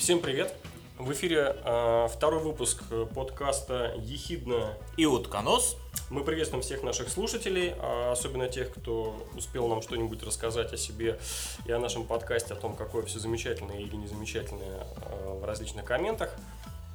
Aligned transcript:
Всем 0.00 0.20
привет! 0.20 0.54
В 0.98 1.12
эфире 1.12 1.54
э, 1.62 2.08
второй 2.10 2.40
выпуск 2.40 2.82
подкаста 3.14 3.94
«Ехидно 3.98 4.72
и 4.96 5.04
утконос». 5.04 5.76
Мы 6.08 6.24
приветствуем 6.24 6.62
всех 6.62 6.82
наших 6.82 7.10
слушателей, 7.10 7.74
а 7.78 8.12
особенно 8.12 8.48
тех, 8.48 8.72
кто 8.72 9.14
успел 9.36 9.68
нам 9.68 9.82
что-нибудь 9.82 10.22
рассказать 10.22 10.72
о 10.72 10.78
себе 10.78 11.20
и 11.66 11.70
о 11.70 11.78
нашем 11.78 12.04
подкасте, 12.04 12.54
о 12.54 12.56
том, 12.56 12.76
какое 12.76 13.04
все 13.04 13.18
замечательное 13.18 13.78
или 13.78 13.94
незамечательное 13.94 14.86
э, 14.96 15.38
в 15.38 15.44
различных 15.44 15.84
комментах. 15.84 16.34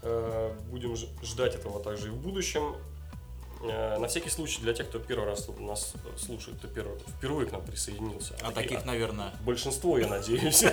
Э, 0.01 0.51
будем 0.71 0.95
ждать 0.95 1.53
этого 1.53 1.79
также 1.83 2.07
и 2.07 2.09
в 2.09 2.17
будущем. 2.17 2.75
Э, 3.69 3.97
на 3.97 4.07
всякий 4.07 4.29
случай, 4.29 4.61
для 4.61 4.73
тех, 4.73 4.87
кто 4.87 4.99
первый 4.99 5.25
раз 5.25 5.47
нас 5.59 5.93
слушает, 6.17 6.57
кто 6.57 6.67
первый, 6.67 6.97
впервые 7.17 7.47
к 7.47 7.51
нам 7.51 7.61
присоединился. 7.61 8.35
А, 8.41 8.49
а 8.49 8.51
таких, 8.51 8.81
а, 8.83 8.85
наверное... 8.85 9.33
Большинство, 9.45 9.97
я 9.97 10.07
надеюсь. 10.07 10.63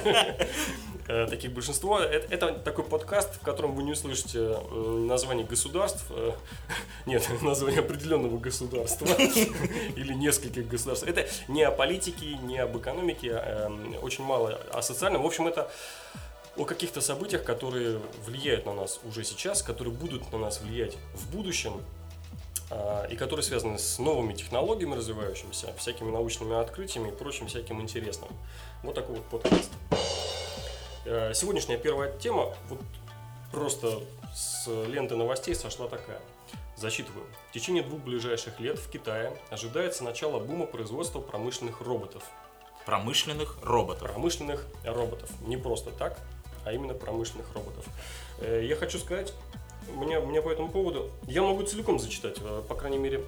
Э, 1.09 1.27
таких 1.27 1.53
большинство. 1.53 1.99
Это 2.01 2.53
такой 2.53 2.85
подкаст, 2.85 3.35
в 3.37 3.41
котором 3.41 3.75
вы 3.75 3.83
не 3.83 3.93
услышите 3.93 4.57
название 4.71 5.47
государств, 5.47 6.05
э, 6.11 6.33
нет, 7.07 7.27
название 7.43 7.81
определенного 7.81 8.39
государства 8.39 9.07
или 9.97 10.15
нескольких 10.15 10.69
государств. 10.69 11.07
Это 11.07 11.27
не 11.49 11.63
о 11.63 11.71
политике, 11.71 12.37
не 12.43 12.59
об 12.59 12.77
экономике, 12.79 13.33
а, 13.35 13.71
очень 14.03 14.25
мало 14.25 14.61
о 14.73 14.83
социальном. 14.83 15.23
В 15.23 15.27
общем, 15.27 15.47
это 15.47 15.71
о 16.57 16.65
каких-то 16.65 17.01
событиях, 17.01 17.45
которые 17.45 18.01
влияют 18.27 18.67
на 18.67 18.75
нас 18.75 19.01
уже 19.05 19.25
сейчас, 19.25 19.63
которые 19.63 19.95
будут 19.95 20.31
на 20.33 20.39
нас 20.39 20.61
влиять 20.61 20.97
в 21.15 21.31
будущем, 21.35 21.81
и 23.11 23.17
которые 23.17 23.45
связаны 23.45 23.79
с 23.79 23.99
новыми 23.99 24.33
технологиями 24.33 24.95
развивающимися, 24.95 25.73
всякими 25.77 26.11
научными 26.11 26.59
открытиями 26.59 27.09
и 27.09 27.13
прочим 27.13 27.47
всяким 27.47 27.81
интересным. 27.81 28.31
Вот 28.83 28.95
такой 28.95 29.17
вот 29.17 29.25
подкаст. 29.27 29.71
Э, 31.05 31.35
сегодняшняя 31.35 31.79
первая 31.79 32.17
тема, 32.19 32.55
вот 32.69 32.81
просто 33.51 34.01
с 34.35 34.67
ленты 34.87 35.17
новостей 35.17 35.55
сошла 35.55 35.89
такая. 35.89 36.21
Зачитываю. 36.77 37.27
В 37.51 37.53
течение 37.53 37.83
двух 37.83 38.01
ближайших 38.01 38.59
лет 38.61 38.79
в 38.79 38.89
Китае 38.91 39.37
ожидается 39.51 40.05
начало 40.05 40.39
бума 40.39 40.67
производства 40.67 41.21
промышленных 41.21 41.81
роботов. 41.81 42.25
Промышленных 42.87 43.59
роботов. 43.63 44.09
Промышленных 44.11 44.67
роботов. 44.85 45.31
Не 45.47 45.57
просто 45.57 45.91
так, 45.91 46.19
а 46.65 46.73
именно 46.73 46.95
промышленных 46.95 47.53
роботов. 47.55 47.85
Э, 48.41 48.65
я 48.65 48.77
хочу 48.77 48.99
сказать, 48.99 49.33
у 49.89 50.27
меня 50.27 50.43
по 50.43 50.51
этому 50.51 50.69
поводу... 50.69 51.11
Я 51.27 51.43
могу 51.43 51.63
целиком 51.63 51.99
зачитать, 51.99 52.37
э, 52.41 52.63
по 52.69 52.75
крайней 52.75 52.99
мере, 52.99 53.25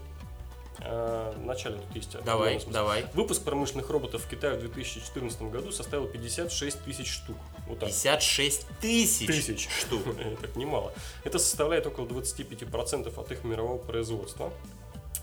э, 0.80 1.32
в 1.36 1.44
начале 1.44 1.76
тут 1.76 1.96
есть. 1.96 2.16
Давай, 2.24 2.60
давай. 2.66 3.06
Выпуск 3.14 3.42
промышленных 3.42 3.90
роботов 3.90 4.22
в 4.22 4.28
Китае 4.28 4.56
в 4.56 4.60
2014 4.60 5.42
году 5.42 5.72
составил 5.72 6.06
56 6.06 6.82
тысяч 6.84 7.10
штук. 7.10 7.36
Вот 7.66 7.78
так. 7.78 7.88
56 7.88 8.66
тысяч, 8.80 9.26
тысяч 9.26 9.68
штук. 9.68 10.02
Это 10.42 10.58
немало. 10.58 10.92
Это 11.24 11.38
составляет 11.38 11.86
около 11.86 12.06
25% 12.06 13.20
от 13.20 13.32
их 13.32 13.44
мирового 13.44 13.78
производства. 13.78 14.52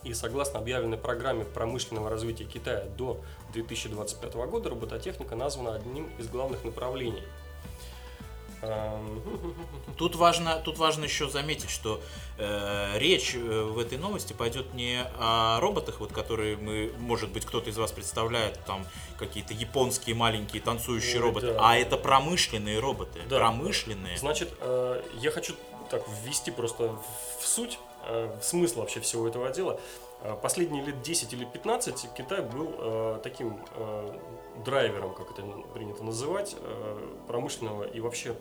И 0.04 0.16
согласно 0.16 0.60
объявленной 0.60 0.98
программе 0.98 1.46
промышленного 1.46 2.10
развития 2.10 2.46
Китая 2.46 2.86
до 2.98 3.22
2025 3.54 4.34
года, 4.34 4.70
робототехника 4.70 5.36
названа 5.36 5.76
одним 5.76 6.10
из 6.18 6.28
главных 6.28 6.64
направлений– 6.64 7.24
Тут 9.98 10.16
важно, 10.16 10.56
тут 10.64 10.78
важно 10.78 11.04
еще 11.06 11.30
заметить, 11.30 11.70
что 11.70 12.02
э, 12.38 12.98
речь 12.98 13.36
э, 13.36 13.40
в 13.40 13.78
этой 13.78 13.98
новости 13.98 14.34
пойдет 14.34 14.74
не 14.74 15.04
о 15.20 15.60
роботах, 15.60 16.00
вот 16.00 16.12
которые 16.12 16.58
мы, 16.58 16.92
может 16.98 17.32
быть, 17.32 17.46
кто-то 17.46 17.70
из 17.70 17.78
вас 17.78 17.92
представляет, 17.92 18.60
там 18.66 18.86
какие-то 19.18 19.54
японские 19.54 20.16
маленькие 20.16 20.62
танцующие 20.62 21.18
Ой, 21.18 21.22
роботы, 21.22 21.54
да. 21.54 21.60
а 21.60 21.78
это 21.78 21.98
промышленные 21.98 22.80
роботы, 22.80 23.22
да. 23.30 23.38
промышленные. 23.38 24.18
Значит, 24.18 24.50
э, 24.60 25.04
я 25.20 25.32
хочу 25.32 25.54
так 25.90 26.04
ввести 26.24 26.52
просто 26.52 26.96
в 27.40 27.46
суть, 27.46 27.78
э, 28.08 28.36
в 28.40 28.44
смысл 28.44 28.80
вообще 28.80 29.02
всего 29.02 29.28
этого 29.28 29.50
дела. 29.52 29.80
Э, 30.22 30.36
последние 30.42 30.84
лет 30.84 31.02
10 31.02 31.34
или 31.34 31.46
15 31.46 32.14
Китай 32.16 32.42
был 32.42 32.76
э, 32.78 33.20
таким 33.24 33.60
э, 33.76 34.20
драйвером, 34.64 35.16
как 35.16 35.32
это 35.32 35.42
принято 35.74 36.04
называть, 36.04 36.56
э, 36.60 37.08
промышленного 37.28 37.84
и 37.84 38.00
вообще 38.00 38.36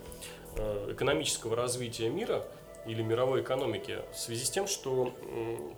э, 0.55 0.91
экономического 0.91 1.55
развития 1.55 2.09
мира 2.09 2.45
или 2.85 3.03
мировой 3.03 3.41
экономики 3.41 3.99
в 4.11 4.17
связи 4.17 4.43
с 4.43 4.49
тем, 4.49 4.65
что 4.65 5.13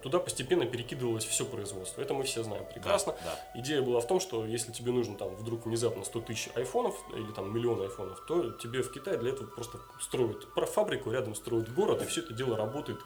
туда 0.02 0.19
постепенно 0.19 0.66
перекидывалось 0.66 1.25
все 1.25 1.44
производство. 1.44 2.02
Это 2.02 2.14
мы 2.14 2.24
все 2.24 2.44
знаем 2.44 2.64
прекрасно. 2.74 3.14
Да, 3.25 3.40
да. 3.53 3.59
Идея 3.59 3.81
была 3.81 4.00
в 4.00 4.08
том, 4.08 4.22
что 4.22 4.46
если 4.46 4.72
тебе 4.72 4.94
нужно 4.94 5.18
там 5.18 5.35
вдруг 5.35 5.66
внезапно 5.66 6.06
100 6.06 6.22
тысяч 6.22 6.50
айфонов 6.56 6.96
или 7.14 7.30
там 7.34 7.53
миллион 7.53 7.81
айфонов, 7.81 8.24
то 8.25 8.52
тебе 8.52 8.84
в 8.84 8.91
Китае 8.94 9.18
для 9.18 9.31
этого 9.31 9.47
просто 9.47 9.80
строят 10.00 10.47
фабрику, 10.74 11.12
рядом 11.12 11.35
строят 11.35 11.74
город, 11.74 12.02
и 12.02 12.06
все 12.06 12.22
это 12.22 12.34
дело 12.34 12.56
работает 12.56 13.00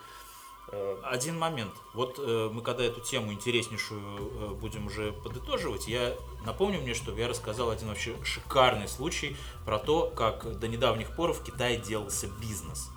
один 1.04 1.38
момент. 1.38 1.72
Вот 1.94 2.18
э, 2.18 2.50
мы 2.52 2.62
когда 2.62 2.84
эту 2.84 3.00
тему 3.00 3.32
интереснейшую 3.32 4.00
э, 4.00 4.48
будем 4.54 4.86
уже 4.86 5.12
подытоживать, 5.12 5.88
я 5.88 6.14
напомню 6.44 6.80
мне, 6.80 6.94
что 6.94 7.16
я 7.16 7.28
рассказал 7.28 7.70
один 7.70 7.88
вообще 7.88 8.14
шикарный 8.24 8.88
случай 8.88 9.36
про 9.64 9.78
то, 9.78 10.10
как 10.10 10.58
до 10.58 10.68
недавних 10.68 11.14
пор 11.14 11.32
в 11.32 11.42
Китае 11.42 11.78
делался 11.78 12.28
бизнес. 12.40 12.90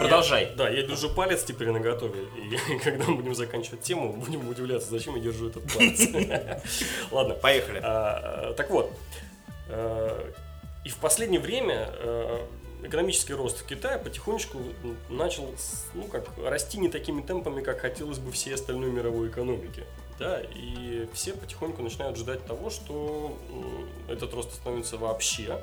Продолжай. 0.00 0.48
Я, 0.48 0.56
да, 0.56 0.68
я 0.68 0.82
держу 0.82 1.10
палец 1.10 1.44
теперь 1.44 1.70
на 1.70 1.78
готове. 1.78 2.26
И 2.36 2.78
когда 2.82 3.04
мы 3.06 3.16
будем 3.16 3.34
заканчивать 3.34 3.82
тему, 3.82 4.12
будем 4.12 4.48
удивляться, 4.48 4.90
зачем 4.90 5.14
я 5.16 5.22
держу 5.22 5.48
этот 5.48 5.72
палец. 5.72 6.08
Ладно. 7.10 7.34
Поехали. 7.34 7.80
А, 7.82 8.54
так 8.54 8.70
вот. 8.70 8.90
И 10.84 10.88
в 10.88 10.96
последнее 10.96 11.40
время 11.40 11.88
экономический 12.82 13.34
рост 13.34 13.60
в 13.60 13.66
Китае 13.66 13.98
потихонечку 13.98 14.58
начал 15.08 15.54
ну, 15.94 16.04
как, 16.04 16.26
расти 16.44 16.78
не 16.78 16.88
такими 16.88 17.22
темпами, 17.22 17.62
как 17.62 17.80
хотелось 17.80 18.18
бы 18.18 18.32
всей 18.32 18.54
остальной 18.54 18.90
мировой 18.90 19.28
экономике. 19.28 19.84
Да, 20.18 20.40
и 20.40 21.08
все 21.14 21.32
потихоньку 21.32 21.82
начинают 21.82 22.16
ждать 22.16 22.44
того, 22.46 22.70
что 22.70 23.36
этот 24.08 24.32
рост 24.34 24.52
становится 24.54 24.96
вообще. 24.96 25.62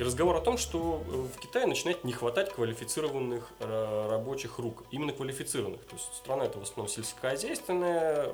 И 0.00 0.02
разговор 0.02 0.34
о 0.34 0.40
том, 0.40 0.56
что 0.56 1.04
э, 1.06 1.10
в 1.10 1.38
Китае 1.38 1.66
начинает 1.66 2.04
не 2.04 2.14
хватать 2.14 2.54
квалифицированных 2.54 3.50
э, 3.60 4.06
рабочих 4.08 4.58
рук, 4.58 4.84
именно 4.90 5.12
квалифицированных. 5.12 5.82
То 5.82 5.94
есть 5.94 6.08
страна 6.14 6.46
это 6.46 6.58
в 6.58 6.62
основном 6.62 6.88
сельскохозяйственная, 6.88 8.30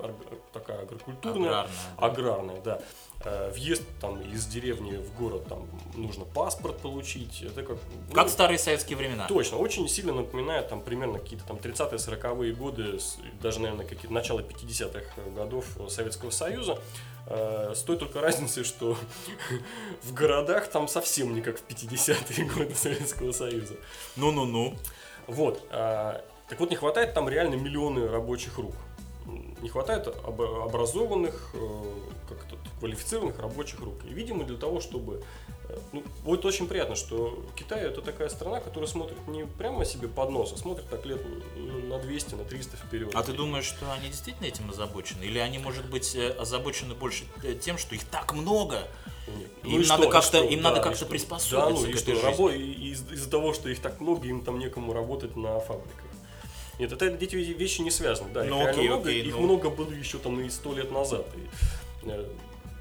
такая 0.52 0.82
агрокультурная, 0.82 1.62
аграрная, 1.62 1.68
да. 1.98 2.06
аграрная, 2.06 2.60
да. 2.60 2.80
Э, 3.24 3.50
въезд 3.50 3.82
там 4.00 4.20
из 4.20 4.46
деревни 4.46 4.96
в 4.96 5.12
город 5.18 5.46
там 5.48 5.66
нужно 5.96 6.24
паспорт 6.24 6.78
получить. 6.78 7.42
Это 7.42 7.64
как, 7.64 7.78
ну, 8.10 8.14
как 8.14 8.28
старые 8.28 8.58
советские 8.58 8.96
времена. 8.96 9.26
Точно, 9.26 9.58
очень 9.58 9.88
сильно 9.88 10.12
напоминает 10.12 10.68
там 10.68 10.80
примерно 10.80 11.18
какие-то 11.18 11.46
там 11.46 11.56
30-е, 11.56 11.98
40-е 11.98 12.52
годы, 12.54 13.00
даже, 13.42 13.58
наверное, 13.58 13.84
какие-то 13.84 14.14
начало 14.14 14.38
50-х 14.38 15.20
годов 15.34 15.66
Советского 15.88 16.30
Союза. 16.30 16.78
Э, 17.26 17.72
с 17.74 17.82
той 17.82 17.96
только 17.96 18.20
разницей, 18.20 18.64
что 18.64 18.96
в 20.02 20.14
городах 20.14 20.68
там 20.68 20.88
совсем 20.88 21.34
не 21.34 21.40
как 21.40 21.58
в 21.58 21.66
50-е 21.66 22.44
годы 22.46 22.74
Советского 22.74 23.32
Союза. 23.32 23.74
Ну-ну-ну. 24.16 24.76
Вот. 25.26 25.66
Э, 25.70 26.20
так 26.48 26.60
вот, 26.60 26.70
не 26.70 26.76
хватает 26.76 27.14
там 27.14 27.28
реально 27.28 27.56
миллионы 27.56 28.08
рабочих 28.08 28.58
рук. 28.58 28.74
Не 29.60 29.68
хватает 29.68 30.06
образованных, 30.06 31.52
как-то 32.28 32.56
квалифицированных 32.78 33.40
рабочих 33.40 33.80
рук. 33.80 34.04
И, 34.04 34.14
видимо, 34.14 34.44
для 34.44 34.56
того, 34.56 34.80
чтобы 34.80 35.24
Э, 35.45 35.45
ну, 35.92 36.02
будет 36.24 36.44
очень 36.44 36.68
приятно, 36.68 36.94
что 36.94 37.42
Китай 37.56 37.82
это 37.82 38.02
такая 38.02 38.28
страна, 38.28 38.60
которая 38.60 38.88
смотрит 38.88 39.16
не 39.26 39.44
прямо 39.44 39.84
себе 39.84 40.08
под 40.08 40.30
нос, 40.30 40.52
а 40.52 40.56
смотрит 40.56 40.88
так 40.88 41.04
лет 41.06 41.20
на 41.56 41.98
200, 41.98 42.34
на 42.34 42.44
300 42.44 42.76
вперед. 42.76 43.10
А 43.14 43.22
ты 43.22 43.32
думаешь, 43.32 43.64
что 43.64 43.90
они 43.92 44.08
действительно 44.08 44.46
этим 44.46 44.70
озабочены? 44.70 45.24
Или 45.24 45.38
они, 45.38 45.58
может 45.58 45.88
быть, 45.88 46.14
э, 46.14 46.30
озабочены 46.30 46.94
больше 46.94 47.24
э, 47.42 47.54
тем, 47.54 47.78
что 47.78 47.94
их 47.94 48.04
так 48.04 48.32
много? 48.32 48.86
Нет. 49.26 49.50
Им, 49.64 49.80
ну 49.80 49.86
надо 49.86 50.08
как-то, 50.08 50.38
им 50.38 50.62
да, 50.62 50.70
надо 50.70 50.82
как-то 50.82 51.06
приспособиться 51.06 51.82
да, 51.82 51.88
ну, 51.88 51.92
к 51.92 52.00
этой 52.00 52.14
что, 52.14 52.26
рабо... 52.26 52.50
из- 52.50 53.10
из-за 53.10 53.30
того, 53.30 53.52
что 53.54 53.68
их 53.68 53.80
так 53.80 54.00
много, 54.00 54.26
им 54.28 54.44
там 54.44 54.58
некому 54.58 54.92
работать 54.92 55.36
на 55.36 55.58
фабриках. 55.60 56.04
Нет, 56.78 56.92
это 56.92 57.06
эти 57.06 57.34
вещи 57.34 57.80
не 57.80 57.90
связаны. 57.90 58.32
Да, 58.32 58.44
ну, 58.44 58.62
их 58.62 58.68
окей, 58.68 58.88
много, 58.88 59.08
окей, 59.08 59.22
их 59.22 59.34
ну... 59.34 59.42
много 59.42 59.70
было 59.70 59.90
еще 59.90 60.18
там 60.18 60.40
и 60.40 60.48
сто 60.50 60.74
лет 60.74 60.90
назад. 60.92 61.26
И, 61.34 62.10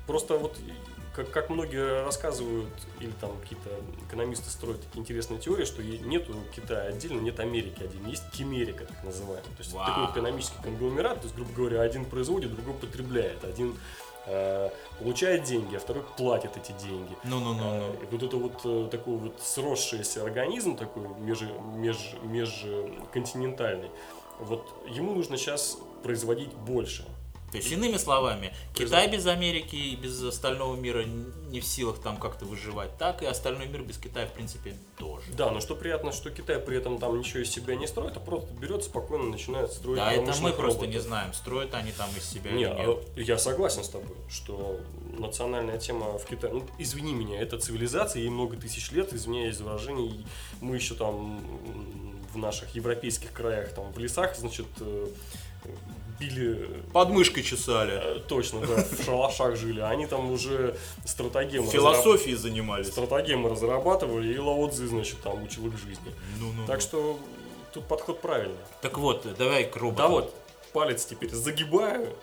просто 0.06 0.38
вот 0.38 0.58
как, 1.16 1.32
как 1.32 1.50
многие 1.50 2.04
рассказывают, 2.04 2.70
или 3.00 3.12
там 3.22 3.32
какие-то 3.40 3.70
экономисты 4.08 4.50
строят 4.50 4.82
такие 4.82 5.02
интересные 5.02 5.40
теории, 5.40 5.66
что 5.66 5.82
нету 5.82 6.36
Китая 6.56 6.90
отдельно, 6.90 7.22
нет 7.22 7.40
Америки 7.40 7.84
отдельно, 7.84 8.08
есть 8.08 8.30
Кемерика, 8.32 8.86
так 8.86 9.04
называемая. 9.04 9.44
То 9.44 9.60
есть 9.60 9.74
Вау. 9.74 9.88
такой 9.88 10.12
экономический 10.12 10.62
конгломерат, 10.62 11.22
то 11.22 11.24
есть, 11.24 11.36
грубо 11.36 11.54
говоря, 11.54 11.82
один 11.82 12.06
производит, 12.06 12.54
другой 12.54 12.74
потребляет, 12.74 13.46
один 13.46 13.78
э, 14.28 14.70
получает 15.00 15.44
деньги, 15.44 15.76
а 15.76 15.80
второй 15.80 16.04
платит 16.18 16.58
эти 16.58 16.74
деньги. 16.74 17.16
Ну, 17.24 17.40
ну, 17.40 17.54
ну, 17.54 17.78
ну. 17.78 17.94
И 17.94 18.06
вот 18.12 18.24
это 18.24 18.38
вот 18.38 18.62
э, 18.66 18.90
такой 18.92 19.16
вот 19.16 19.40
сросшийся 19.42 20.24
организм, 20.24 20.76
такой 20.76 21.08
меж, 21.20 21.42
меж, 21.76 22.16
межконтинентальный, 22.24 23.90
вот 24.40 24.68
ему 24.88 25.14
нужно 25.14 25.38
сейчас 25.38 25.78
производить 26.04 26.54
больше. 26.54 27.06
То 27.52 27.58
есть, 27.58 27.72
иными 27.72 27.96
словами, 27.98 28.54
Китай 28.74 29.10
без 29.10 29.26
Америки 29.28 29.76
и 29.76 29.96
без 29.96 30.22
остального 30.22 30.76
мира 30.76 31.04
не 31.04 31.62
в 31.62 31.66
силах 31.66 32.00
там 32.00 32.18
как-то 32.18 32.44
выживать, 32.46 32.98
так 32.98 33.22
и 33.22 33.26
остальной 33.26 33.68
мир 33.68 33.82
без 33.82 33.98
Китая, 33.98 34.28
в 34.28 34.34
принципе, 34.34 34.76
тоже. 34.98 35.24
Да, 35.38 35.52
но 35.52 35.62
что 35.62 35.76
приятно, 35.76 36.12
что 36.12 36.32
Китай 36.32 36.60
при 36.60 36.78
этом 36.78 36.98
там 36.98 37.18
ничего 37.18 37.44
из 37.44 37.50
себя 37.50 37.76
не 37.76 37.88
строит, 37.88 38.18
а 38.18 38.20
просто 38.20 38.52
берет 38.56 38.84
спокойно 38.84 39.26
начинает 39.26 39.72
строить 39.72 39.98
Да, 40.00 40.12
это 40.12 40.34
мы 40.42 40.52
просто 40.52 40.82
роботов. 40.82 40.90
не 40.90 41.00
знаем, 41.00 41.34
строят 41.34 41.74
они 41.76 41.92
там 41.94 42.10
из 42.18 42.26
себя 42.26 42.52
Не, 42.52 42.64
или 42.64 42.70
нет. 42.70 43.00
а 43.16 43.20
я 43.22 43.38
согласен 43.38 43.84
с 43.84 43.90
тобой, 43.90 44.16
что 44.30 44.82
национальная 45.18 45.78
тема 45.78 46.18
в 46.18 46.26
Китае, 46.26 46.54
ну, 46.54 46.64
извини 46.78 47.14
меня, 47.14 47.40
это 47.40 47.58
цивилизация, 47.58 48.22
ей 48.22 48.30
много 48.30 48.58
тысяч 48.58 48.92
лет, 48.92 49.14
извиняюсь 49.14 49.56
за 49.56 49.64
выражение, 49.64 50.26
мы 50.60 50.76
еще 50.76 50.96
там 50.96 51.40
в 52.34 52.38
наших 52.38 52.76
европейских 52.76 53.32
краях, 53.32 53.74
там, 53.74 53.94
в 53.94 53.98
лесах, 53.98 54.36
значит, 54.36 54.66
э, 54.82 55.08
били 56.20 56.70
Под 56.94 57.10
мышкой 57.10 57.44
чесали. 57.44 57.94
э, 58.02 58.20
точно, 58.28 58.62
да, 58.66 58.84
в 58.84 59.04
шалашах 59.04 59.56
жили, 59.56 59.80
они 59.82 60.06
там 60.08 60.32
уже 60.32 60.78
стратегемы, 61.06 61.68
Философией 61.72 62.36
занимались. 62.36 62.88
стратегемы 62.88 63.50
разрабатывали, 63.50 64.34
и 64.34 64.38
Лао 64.38 64.68
Цзы, 64.70 64.88
значит, 64.88 65.22
там 65.22 65.44
учил 65.44 65.68
их 65.68 65.78
жизни. 65.78 66.12
Ну-ну-ну. 66.40 66.68
Так 66.68 66.82
что 66.82 67.20
тут 67.74 67.86
подход 67.88 68.22
правильный. 68.22 68.58
Так 68.82 68.98
вот, 68.98 69.26
давай 69.38 69.66
к 69.66 69.76
роботу. 69.76 69.98
Да 69.98 70.08
вот, 70.08 70.34
палец 70.74 71.06
теперь 71.06 71.32
загибаю, 71.32 72.14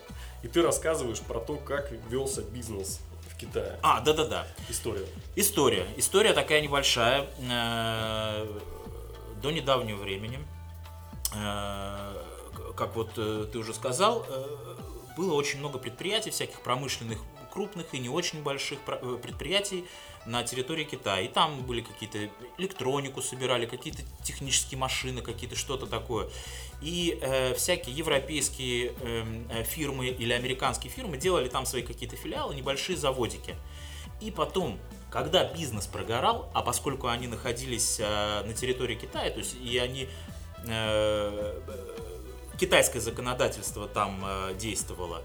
и 0.41 0.47
ты 0.47 0.61
рассказываешь 0.61 1.19
про 1.21 1.39
то, 1.39 1.55
как 1.55 1.91
велся 2.09 2.41
бизнес 2.41 2.99
в 3.29 3.37
Китае. 3.37 3.77
А, 3.81 4.01
да-да-да. 4.01 4.45
Историю. 4.69 5.05
История. 5.35 5.85
История 5.97 6.33
такая 6.33 6.61
небольшая. 6.61 7.25
Э, 7.49 8.45
До 9.41 9.51
недавнего 9.51 9.97
времени, 9.97 10.39
э, 11.35 12.13
как 12.75 12.95
вот 12.95 13.11
э, 13.17 13.47
ты 13.51 13.57
уже 13.57 13.73
сказал, 13.73 14.25
э, 14.27 14.75
было 15.15 15.33
очень 15.33 15.59
много 15.59 15.79
предприятий, 15.79 16.31
всяких 16.31 16.61
промышленных, 16.61 17.19
крупных 17.51 17.93
и 17.93 17.99
не 17.99 18.09
очень 18.09 18.41
больших 18.41 18.79
э, 18.87 19.17
предприятий 19.21 19.85
на 20.25 20.43
территории 20.43 20.83
Китая. 20.85 21.21
И 21.21 21.27
там 21.27 21.61
были 21.63 21.81
какие-то 21.81 22.29
электронику 22.57 23.21
собирали, 23.21 23.65
какие-то 23.65 24.01
технические 24.23 24.79
машины, 24.79 25.21
какие-то 25.21 25.55
что-то 25.55 25.85
такое. 25.85 26.29
И 26.81 27.17
э, 27.21 27.53
всякие 27.53 27.95
европейские 27.95 28.93
эм, 29.01 29.47
э, 29.51 29.63
фирмы 29.63 30.07
или 30.07 30.33
американские 30.33 30.91
фирмы 30.91 31.17
делали 31.17 31.47
там 31.47 31.65
свои 31.65 31.83
какие-то 31.83 32.15
филиалы, 32.15 32.55
небольшие 32.55 32.97
заводики. 32.97 33.55
И 34.19 34.31
потом, 34.31 34.79
когда 35.11 35.43
бизнес 35.43 35.85
прогорал, 35.85 36.49
а 36.53 36.61
поскольку 36.61 37.07
они 37.07 37.27
находились 37.27 37.99
э, 37.99 38.43
на 38.45 38.53
территории 38.53 38.95
Китая, 38.95 39.29
то 39.29 39.39
есть 39.39 39.55
и 39.61 39.77
они 39.77 40.07
китайское 42.59 43.01
законодательство 43.01 43.87
там 43.87 44.23
э, 44.25 44.53
действовало, 44.55 45.21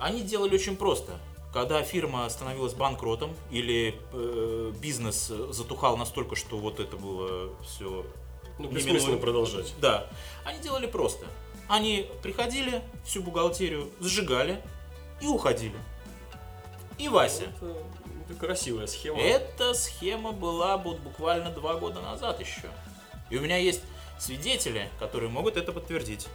они 0.00 0.22
делали 0.22 0.54
очень 0.54 0.76
просто. 0.76 1.18
Когда 1.52 1.82
фирма 1.82 2.28
становилась 2.30 2.72
банкротом 2.72 3.34
или 3.50 3.94
э, 4.12 4.72
бизнес 4.80 5.26
затухал 5.26 5.96
настолько, 5.98 6.34
что 6.34 6.56
вот 6.56 6.80
это 6.80 6.96
было 6.96 7.50
все 7.62 8.06
Ну, 8.58 8.68
бессмысленно 8.68 9.18
продолжать. 9.18 9.74
да, 9.80 10.08
они 10.44 10.60
делали 10.60 10.86
просто. 10.86 11.26
Они 11.68 12.08
приходили, 12.22 12.82
всю 13.04 13.22
бухгалтерию 13.22 13.90
сжигали 14.00 14.62
и 15.20 15.26
уходили. 15.26 15.76
И 16.98 17.08
Вася. 17.08 17.44
Это, 17.44 17.76
это 18.30 18.38
красивая 18.38 18.86
схема. 18.86 19.20
Эта 19.20 19.74
схема 19.74 20.32
была 20.32 20.76
вот 20.78 20.98
буквально 21.00 21.50
два 21.50 21.74
года 21.74 22.00
назад 22.00 22.40
еще. 22.40 22.70
И 23.30 23.36
у 23.36 23.40
меня 23.40 23.56
есть 23.58 23.82
свидетели, 24.18 24.88
которые 24.98 25.28
могут 25.30 25.56
это 25.56 25.72
подтвердить. 25.72 26.28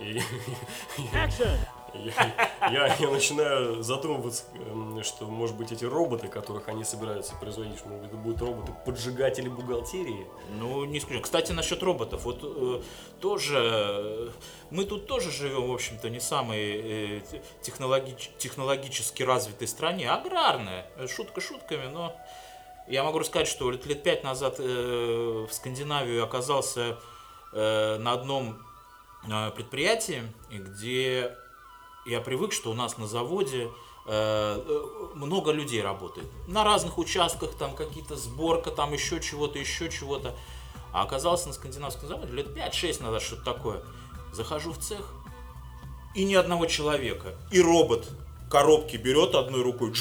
И- 0.00 0.20
я, 1.94 2.70
я- 2.70 2.96
я 2.98 3.08
начинаю 3.10 3.82
задумываться, 3.82 4.44
эм, 4.54 5.02
что, 5.02 5.24
может 5.26 5.56
быть, 5.56 5.72
эти 5.72 5.84
роботы, 5.84 6.28
которых 6.28 6.68
они 6.68 6.84
собираются 6.84 7.34
производить, 7.36 7.84
может 7.86 8.00
быть, 8.02 8.08
это 8.08 8.16
будут 8.16 8.42
роботы-поджигатели 8.42 9.48
бухгалтерии. 9.48 10.26
Ну, 10.50 10.84
не 10.84 10.98
исключено. 10.98 11.22
Кстати, 11.22 11.52
насчет 11.52 11.82
роботов. 11.82 12.22
Вот 12.24 12.40
э, 12.42 12.82
тоже 13.20 13.56
э, 13.58 14.28
мы 14.70 14.84
тут 14.84 15.06
тоже 15.06 15.30
живем, 15.30 15.68
в 15.70 15.72
общем-то, 15.74 16.10
не 16.10 16.20
самой 16.20 16.58
э, 16.58 17.20
те- 17.30 17.42
технологич- 17.62 18.30
технологически 18.38 19.22
развитой 19.22 19.68
стране, 19.68 20.10
аграрная. 20.10 20.86
Шутка 21.08 21.40
шутками, 21.40 21.86
но 21.86 22.14
я 22.88 23.04
могу 23.04 23.18
рассказать, 23.20 23.48
что 23.48 23.70
лет, 23.70 23.86
лет 23.86 24.02
пять 24.02 24.22
назад 24.22 24.56
э, 24.58 25.46
в 25.48 25.52
Скандинавию 25.52 26.22
оказался 26.22 26.98
э, 27.52 27.96
на 27.98 28.12
одном 28.12 28.58
предприятии, 29.54 30.22
где 30.50 31.36
я 32.06 32.20
привык, 32.20 32.52
что 32.52 32.70
у 32.70 32.74
нас 32.74 32.98
на 32.98 33.06
заводе 33.06 33.64
э, 33.64 33.70
э, 34.06 35.14
много 35.14 35.50
людей 35.50 35.82
работает. 35.82 36.28
На 36.46 36.64
разных 36.64 36.98
участках, 36.98 37.54
там 37.56 37.74
какие-то 37.74 38.16
сборка, 38.16 38.70
там 38.70 38.92
еще 38.92 39.20
чего-то, 39.20 39.58
еще 39.58 39.90
чего-то. 39.90 40.34
А 40.92 41.02
оказался 41.02 41.48
на 41.48 41.52
скандинавском 41.52 42.08
заводе 42.08 42.32
лет 42.32 42.46
5-6 42.56 43.02
назад, 43.02 43.22
что-то 43.22 43.44
такое. 43.44 43.82
Захожу 44.32 44.72
в 44.72 44.78
цех, 44.78 45.12
и 46.14 46.24
ни 46.24 46.34
одного 46.34 46.66
человека. 46.66 47.34
И 47.50 47.60
робот 47.60 48.08
коробки 48.50 48.96
берет 48.96 49.34
одной 49.34 49.62
рукой, 49.62 49.92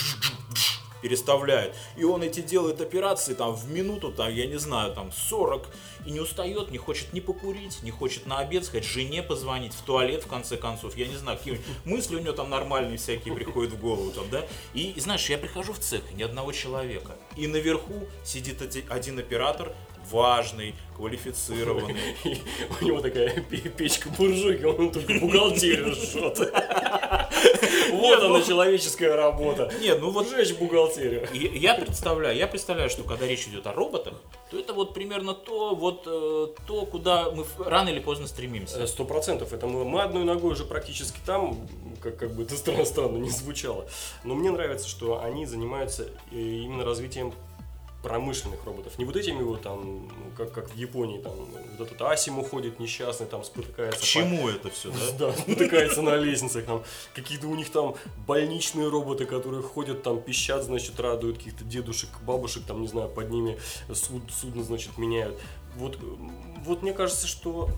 переставляет. 1.06 1.76
И 1.98 2.04
он 2.04 2.24
эти 2.24 2.40
делает 2.40 2.82
операции 2.82 3.36
там 3.36 3.54
в 3.54 3.70
минуту, 3.70 4.12
там, 4.12 4.34
я 4.34 4.48
не 4.48 4.58
знаю, 4.58 4.92
там 4.96 5.12
40. 5.30 5.68
И 6.08 6.12
не 6.12 6.20
устает, 6.20 6.72
не 6.72 6.80
хочет 6.80 7.14
ни 7.14 7.20
покурить, 7.20 7.84
не 7.84 7.92
хочет 7.92 8.26
на 8.26 8.40
обед 8.40 8.66
сходить, 8.66 8.90
жене 8.90 9.22
позвонить, 9.22 9.74
в 9.74 9.82
туалет, 9.82 10.24
в 10.24 10.28
конце 10.28 10.58
концов. 10.58 10.98
Я 10.98 11.06
не 11.08 11.16
знаю, 11.16 11.38
какие 11.38 11.62
мысли 11.84 12.16
у 12.16 12.20
него 12.20 12.34
там 12.34 12.50
нормальные 12.50 12.98
всякие 12.98 13.36
приходят 13.36 13.74
в 13.74 13.80
голову 13.80 14.10
там, 14.12 14.26
да. 14.32 14.46
И, 14.74 14.94
и 14.96 15.00
знаешь, 15.00 15.30
я 15.30 15.38
прихожу 15.38 15.74
в 15.74 15.80
цех, 15.80 16.02
ни 16.14 16.24
одного 16.24 16.52
человека. 16.52 17.12
И 17.38 17.46
наверху 17.46 18.08
сидит 18.24 18.62
оди- 18.64 18.86
один 18.90 19.20
оператор, 19.20 19.72
важный, 20.12 20.74
квалифицированный. 20.96 21.96
У 22.82 22.86
него 22.86 23.02
такая 23.02 23.42
пе- 23.42 23.70
печка-буржуйка, 23.70 24.66
он 24.68 24.92
только 24.92 25.14
бухгалтерию 25.20 25.94
жжет. 25.96 26.40
Вот 27.92 28.22
она, 28.24 28.42
человеческая 28.42 29.16
работа. 29.16 29.72
Нет, 29.80 30.00
ну 30.02 30.12
вот 30.12 30.28
Сжечь 30.28 30.54
бухгалтерию. 30.56 31.28
Я 31.34 31.76
представляю, 31.76 32.36
я 32.36 32.48
представляю, 32.48 32.90
что 32.90 33.04
когда 33.04 33.26
речь 33.28 33.48
идет 33.48 33.68
о 33.68 33.74
роботах, 33.74 34.14
то 34.50 34.60
это 34.60 34.74
вот 34.74 34.94
примерно 34.94 35.34
то, 35.34 35.76
вот 35.76 36.04
э, 36.06 36.48
то, 36.68 36.86
куда 36.86 37.32
мы 37.32 37.46
рано 37.58 37.90
или 37.90 38.00
поздно 38.00 38.28
стремимся. 38.28 38.86
Сто 38.88 39.06
процентов. 39.06 39.54
Это 39.54 39.68
мы, 39.68 39.86
мы 39.86 40.02
одной 40.02 40.24
ногой 40.24 40.54
уже 40.54 40.66
практически 40.66 41.20
там, 41.26 41.68
как, 42.02 42.18
как 42.18 42.34
бы 42.34 42.44
это 42.44 42.56
странно, 42.56 42.86
странно 42.86 43.18
не 43.18 43.30
звучало. 43.30 43.86
Но 44.24 44.36
мне 44.36 44.52
нравится, 44.52 44.88
что 44.88 45.22
они 45.24 45.46
занимаются 45.46 46.08
э, 46.32 46.36
именно 46.36 46.86
развитием 46.86 47.34
промышленных 48.06 48.64
роботов. 48.66 48.94
Не 49.00 49.06
вот 49.06 49.16
этими 49.16 49.42
вот 49.42 49.64
там, 49.64 49.84
ну, 49.84 50.10
как, 50.38 50.52
как 50.52 50.70
в 50.70 50.76
Японии, 50.78 51.18
там 51.20 51.34
вот 51.36 51.88
этот 51.88 52.00
Асиму 52.04 52.44
ходит 52.44 52.80
несчастный, 52.80 53.26
там 53.26 53.44
спотыкается. 53.44 53.98
К 53.98 54.02
по- 54.02 54.06
чему 54.08 54.48
это 54.48 54.70
все, 54.70 54.92
да? 54.92 54.98
Да, 55.18 55.34
спотыкается 55.34 56.04
на 56.04 56.16
лестницах, 56.16 56.66
там 56.66 56.84
какие-то 57.16 57.48
у 57.48 57.56
них 57.56 57.72
там 57.72 57.96
больничные 58.28 58.90
роботы, 58.90 59.26
которые 59.26 59.64
ходят 59.64 60.04
там, 60.04 60.22
пищат, 60.22 60.64
значит, 60.64 61.00
радуют 61.00 61.40
каких-то 61.40 61.64
дедушек, 61.64 62.10
бабушек, 62.22 62.64
там, 62.68 62.84
не 62.84 62.88
знаю, 62.88 63.10
под 63.10 63.32
ними 63.32 63.58
суд, 63.92 64.22
судно, 64.30 64.64
значит, 64.64 65.00
меняют. 65.00 65.40
Вот, 65.76 65.98
вот 66.64 66.84
мне 66.84 66.94
кажется, 66.94 67.26
что 67.26 67.70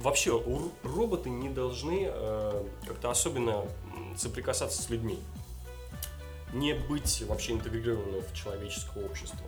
вообще 0.00 0.40
роботы 0.84 1.28
не 1.28 1.48
должны 1.48 2.06
э, 2.06 2.64
как-то 2.86 3.10
особенно 3.10 3.64
соприкасаться 4.16 4.80
с 4.80 4.88
людьми. 4.90 5.18
Не 6.52 6.74
быть 6.74 7.22
вообще 7.22 7.52
интегрированным 7.52 8.22
в 8.22 8.34
человеческое 8.34 9.04
общество. 9.04 9.46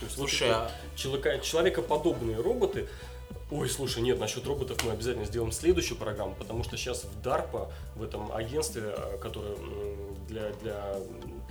То 0.00 0.06
есть 0.06 0.18
вот 0.18 0.30
Слушай, 0.30 0.48
эти 0.48 0.54
а 0.54 0.70
человека, 0.96 1.38
человекоподобные 1.40 2.40
роботы. 2.40 2.88
Ой, 3.50 3.68
слушай, 3.68 4.02
нет, 4.02 4.18
насчет 4.18 4.46
роботов 4.46 4.78
мы 4.84 4.92
обязательно 4.92 5.26
сделаем 5.26 5.52
следующую 5.52 5.98
программу, 5.98 6.34
потому 6.34 6.64
что 6.64 6.76
сейчас 6.76 7.04
в 7.04 7.26
DARPA, 7.26 7.70
в 7.96 8.02
этом 8.02 8.32
агентстве, 8.34 8.94
э, 8.96 9.18
которое 9.18 9.56
для, 10.28 10.50
для 10.62 10.96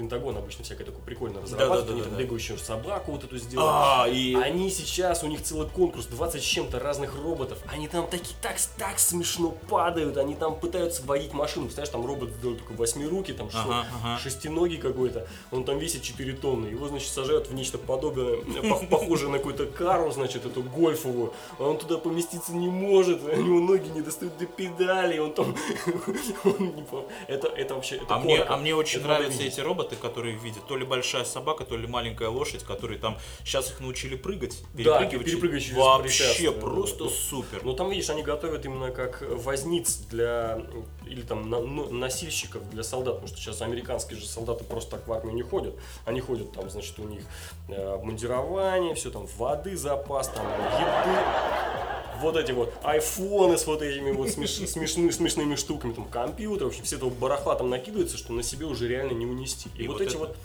Пентагона 0.02 0.40
обычно 0.40 0.64
всякое 0.64 0.86
такое 0.86 1.02
прикольно 1.04 1.42
разрабатывают, 1.42 1.80
они 1.80 1.88
там 1.88 1.96
Да-да-да-да-да. 2.00 2.24
бегающую 2.24 2.58
собаку 2.58 3.12
вот 3.12 3.24
эту 3.24 3.38
сделали. 3.38 3.68
А, 3.72 4.08
и 4.08 4.34
Они 4.34 4.72
сейчас, 4.72 5.24
у 5.24 5.28
них 5.28 5.44
целый 5.44 5.68
конкурс, 5.68 6.08
20 6.08 6.42
с 6.42 6.44
чем-то 6.46 6.80
разных 6.80 7.16
роботов. 7.16 7.60
Они 7.72 7.88
там 7.88 8.08
такие 8.08 8.36
так, 8.42 8.56
так 8.80 8.98
смешно 8.98 9.52
падают, 9.70 10.18
они 10.18 10.34
там 10.34 10.60
пытаются 10.60 11.06
водить 11.06 11.34
машину. 11.34 11.66
Представляешь, 11.66 11.92
там 11.92 12.04
робот 12.06 12.32
сделал 12.32 12.56
только 12.56 12.72
восьмируки, 12.74 13.34
там 13.34 13.50
Ага, 13.54 13.86
ага. 14.04 14.18
шестиногий 14.20 14.78
какой-то. 14.78 15.28
Он 15.52 15.64
там 15.66 15.78
весит 15.78 16.02
4 16.02 16.34
тонны. 16.34 16.66
Его, 16.68 16.88
значит, 16.88 17.10
сажают 17.10 17.48
в 17.48 17.54
нечто 17.54 17.78
подобное, 17.78 18.38
э, 18.38 18.62
пох- 18.64 18.88
похожее 18.88 19.30
на 19.30 19.38
какую-то 19.38 19.68
кару, 19.68 20.10
значит, 20.12 20.46
эту 20.48 20.64
гольфовую. 20.64 21.32
А 21.60 21.64
он 21.66 21.78
туда 21.78 22.00
поместиться 22.00 22.54
не 22.54 22.70
может, 22.70 23.24
у 23.24 23.36
него 23.42 23.60
ноги 23.60 23.88
не 23.90 24.02
достают 24.02 24.36
до 24.40 24.48
педали, 24.48 25.20
он 25.20 25.34
там... 25.34 25.56
Это, 27.28 27.76
вообще... 27.76 28.02
а 28.10 28.20
мне, 28.20 28.42
а 28.42 28.58
мне 28.58 28.76
очень 28.76 29.02
нравятся 29.02 29.44
эти 29.44 29.60
роботы, 29.60 29.91
роботы, 29.92 29.96
которые 29.96 30.36
видят, 30.36 30.66
то 30.68 30.78
ли 30.78 30.86
большая 30.86 31.24
собака, 31.24 31.64
то 31.66 31.78
ли 31.78 31.88
маленькая 31.88 32.30
лошадь, 32.30 32.64
которые 32.64 33.00
там 33.00 33.18
сейчас 33.44 33.72
их 33.72 33.80
научили 33.80 34.16
прыгать, 34.16 34.62
Да, 34.74 35.00
перепрыгивать. 35.00 35.26
перепрыгивать 35.26 35.64
через 35.64 35.78
Вообще 35.78 36.52
просто 36.52 37.04
Ну, 37.06 37.10
супер. 37.10 37.62
Ну 37.64 37.74
там, 37.74 37.90
видишь, 37.90 38.10
они 38.10 38.24
готовят 38.24 38.66
именно 38.66 38.92
как 38.92 39.22
возниц 39.22 39.98
для, 40.10 40.62
или 41.06 41.22
там 41.22 41.50
на- 41.50 41.60
ну, 41.60 41.92
носильщиков 41.92 42.68
для 42.70 42.84
солдат, 42.84 43.16
потому 43.16 43.28
что 43.28 43.38
сейчас 43.38 43.62
американские 43.62 44.20
же 44.20 44.26
солдаты 44.28 44.64
просто 44.64 44.92
так 44.98 45.08
в 45.08 45.14
армию 45.14 45.36
не 45.36 45.44
ходят. 45.44 45.76
Они 46.06 46.22
ходят, 46.22 46.52
там, 46.54 46.70
значит, 46.70 46.98
у 47.00 47.04
них 47.04 47.24
э, 47.70 47.94
обмундирование, 47.94 48.94
все 48.96 49.10
там, 49.12 49.26
воды, 49.38 49.76
запас, 49.78 50.30
там, 50.30 50.46
еды. 50.46 51.91
Вот 52.20 52.36
эти 52.36 52.52
вот 52.52 52.74
айфоны 52.84 53.58
с 53.58 53.66
вот 53.68 53.82
этими 53.82 54.12
вот 54.12 54.28
смеш- 54.28 54.66
смешны- 54.66 55.12
смешными 55.12 55.56
штуками, 55.56 55.94
там, 55.94 56.06
компьютер, 56.06 56.66
в 56.66 56.70
общем, 56.70 56.84
все 56.84 56.98
этого 56.98 57.10
барахла 57.10 57.56
там 57.56 57.70
накидывается, 57.70 58.18
что 58.18 58.34
на 58.34 58.44
себе 58.44 58.66
уже 58.66 58.88
реально 58.88 59.14
не 59.14 59.26
унести. 59.26 59.70
И, 59.78 59.84
И 59.84 59.88
вот, 59.88 59.94
вот 59.94 60.02
эти 60.02 60.10
это- 60.12 60.18
вот 60.20 60.36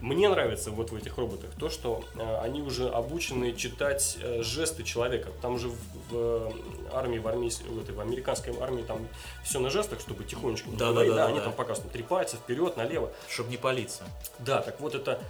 мне 0.00 0.28
нравится 0.28 0.72
вот 0.72 0.90
в 0.90 0.96
этих 0.96 1.16
роботах 1.16 1.50
то, 1.60 1.70
что 1.70 2.02
э, 2.16 2.38
они 2.42 2.60
уже 2.60 2.88
обучены 2.88 3.52
читать 3.54 4.18
э, 4.20 4.42
жесты 4.42 4.82
человека. 4.82 5.28
Там 5.40 5.58
же 5.60 5.68
в, 5.68 5.74
в, 5.74 6.12
э, 6.14 6.50
армии, 6.92 7.18
в, 7.18 7.28
армии, 7.28 7.50
в, 7.50 7.80
этой, 7.80 7.94
в 7.94 8.00
американской 8.00 8.52
армии 8.60 8.82
там 8.82 8.98
все 9.44 9.60
на 9.60 9.70
жестах, 9.70 10.00
чтобы 10.00 10.24
тихонечко 10.24 10.70
Да, 10.72 10.90
говорить. 10.90 11.12
да, 11.12 11.16
да, 11.18 11.26
они 11.26 11.38
да. 11.38 11.44
там 11.44 11.52
показывают 11.52 11.92
три 11.92 12.02
пальца 12.02 12.36
вперед, 12.36 12.76
налево. 12.76 13.12
Чтобы 13.28 13.50
не 13.50 13.56
палиться. 13.58 14.02
Да, 14.40 14.60
так 14.60 14.80
вот 14.80 14.96
это 14.96 15.20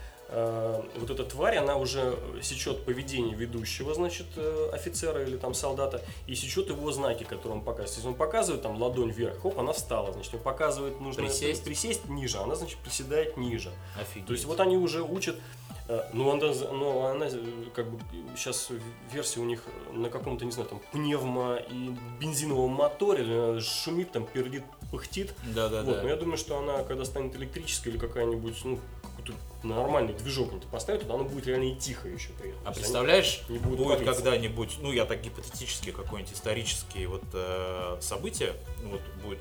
вот 0.96 1.10
эта 1.10 1.24
тварь, 1.24 1.56
она 1.56 1.76
уже 1.76 2.18
сечет 2.40 2.84
поведение 2.84 3.34
ведущего, 3.34 3.92
значит, 3.94 4.26
э, 4.36 4.70
офицера 4.72 5.22
или 5.22 5.36
там 5.36 5.52
солдата, 5.54 6.02
и 6.26 6.34
сечет 6.34 6.68
его 6.70 6.90
знаки, 6.90 7.24
которые 7.24 7.58
он 7.58 7.64
показывает. 7.64 7.96
Если 7.96 8.08
он 8.08 8.14
показывает 8.14 8.62
там 8.62 8.80
ладонь 8.80 9.10
вверх, 9.10 9.42
хоп, 9.42 9.58
она 9.58 9.72
встала, 9.72 10.12
значит, 10.12 10.32
он 10.34 10.40
показывает, 10.40 11.00
нужно 11.00 11.24
Присесть. 11.24 11.64
присесть 11.64 12.08
ниже, 12.08 12.38
она, 12.38 12.54
значит, 12.54 12.78
приседает 12.78 13.36
ниже. 13.36 13.70
Офигеть. 14.00 14.26
То 14.26 14.32
есть 14.32 14.44
вот 14.46 14.60
они 14.60 14.76
уже 14.78 15.02
учат, 15.02 15.36
э, 15.36 15.81
ну 16.12 16.30
она, 16.30 16.52
ну, 16.72 17.04
она 17.06 17.26
э, 17.26 17.64
как 17.74 17.90
бы 17.90 17.98
сейчас 18.36 18.68
версия 19.12 19.40
у 19.40 19.44
них 19.44 19.62
на 19.92 20.10
каком-то, 20.10 20.44
не 20.44 20.52
знаю, 20.52 20.68
там 20.68 20.80
пневмо 20.92 21.56
и 21.56 21.90
бензиновом 22.20 22.72
моторе, 22.72 23.24
э, 23.26 23.60
шумит, 23.60 24.12
там 24.12 24.24
пердит, 24.26 24.64
пыхтит. 24.90 25.34
Да, 25.54 25.68
да, 25.68 25.82
Вот, 25.82 25.96
да. 25.96 26.02
но 26.02 26.08
я 26.08 26.16
думаю, 26.16 26.36
что 26.36 26.58
она, 26.58 26.82
когда 26.84 27.04
станет 27.04 27.34
электрической 27.36 27.92
или 27.92 27.98
какая-нибудь, 27.98 28.64
ну, 28.64 28.78
какой-то 29.02 29.32
нормальный 29.62 30.14
движок 30.14 30.50
ты 30.60 30.66
поставит, 30.68 31.06
то 31.06 31.14
она 31.14 31.24
будет 31.24 31.46
реально 31.46 31.72
и 31.72 31.76
тихо 31.76 32.08
еще 32.08 32.30
при 32.40 32.50
этом. 32.50 32.60
А 32.64 32.72
То 32.72 32.80
представляешь, 32.80 33.42
не 33.48 33.58
будет 33.58 33.86
палиться. 33.86 34.14
когда-нибудь, 34.14 34.78
ну 34.80 34.92
я 34.92 35.04
так 35.04 35.20
гипотетически 35.20 35.90
какое-нибудь 35.92 36.34
исторические 36.34 37.08
вот 37.08 37.22
э, 37.32 37.98
события, 38.00 38.54
ну, 38.82 38.90
вот 38.90 39.00
будет 39.24 39.38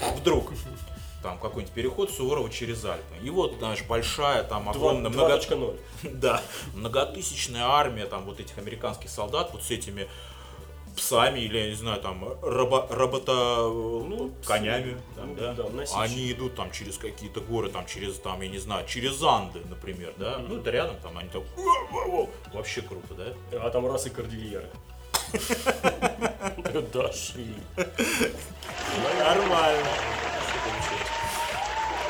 вдруг 0.18 0.50
там 1.22 1.38
какой-нибудь 1.38 1.74
переход 1.74 2.10
Суворова 2.10 2.50
через 2.50 2.84
Альпы. 2.84 3.14
И 3.22 3.30
вот, 3.30 3.54
знаешь, 3.58 3.82
большая 3.84 4.42
там 4.42 4.68
огромная 4.68 5.10
Два- 5.10 5.28
много... 5.28 5.40
2.0. 5.40 5.80
Да, 6.12 6.42
многотысячная 6.74 7.64
армия 7.64 8.06
там 8.06 8.24
вот 8.24 8.40
этих 8.40 8.58
американских 8.58 9.10
солдат 9.10 9.50
вот 9.52 9.62
с 9.62 9.70
этими 9.70 10.08
псами 10.96 11.40
или, 11.40 11.56
я 11.58 11.68
не 11.68 11.74
знаю, 11.74 12.00
там, 12.02 12.22
робо, 12.42 12.86
робота, 12.90 13.32
ну, 13.32 14.30
конями, 14.44 15.00
там, 15.16 15.28
ну, 15.30 15.34
да, 15.36 15.54
да, 15.54 15.64
они 15.94 16.30
идут 16.30 16.54
там 16.54 16.70
через 16.70 16.98
какие-то 16.98 17.40
горы, 17.40 17.70
там, 17.70 17.86
через, 17.86 18.18
там, 18.18 18.42
я 18.42 18.48
не 18.48 18.58
знаю, 18.58 18.86
через 18.86 19.22
Анды, 19.22 19.62
например, 19.70 20.12
да, 20.18 20.38
ну, 20.38 20.58
это 20.58 20.70
рядом, 20.70 20.96
там, 21.02 21.16
они 21.16 21.30
«Воу-воу-воу». 21.30 22.28
вообще 22.52 22.82
круто, 22.82 23.14
да? 23.14 23.58
А 23.58 23.70
там 23.70 23.86
раз 23.86 24.06
и 24.06 24.10
кордильеры. 24.10 24.68
Дошли. 26.92 27.54
Нормально. 29.18 29.88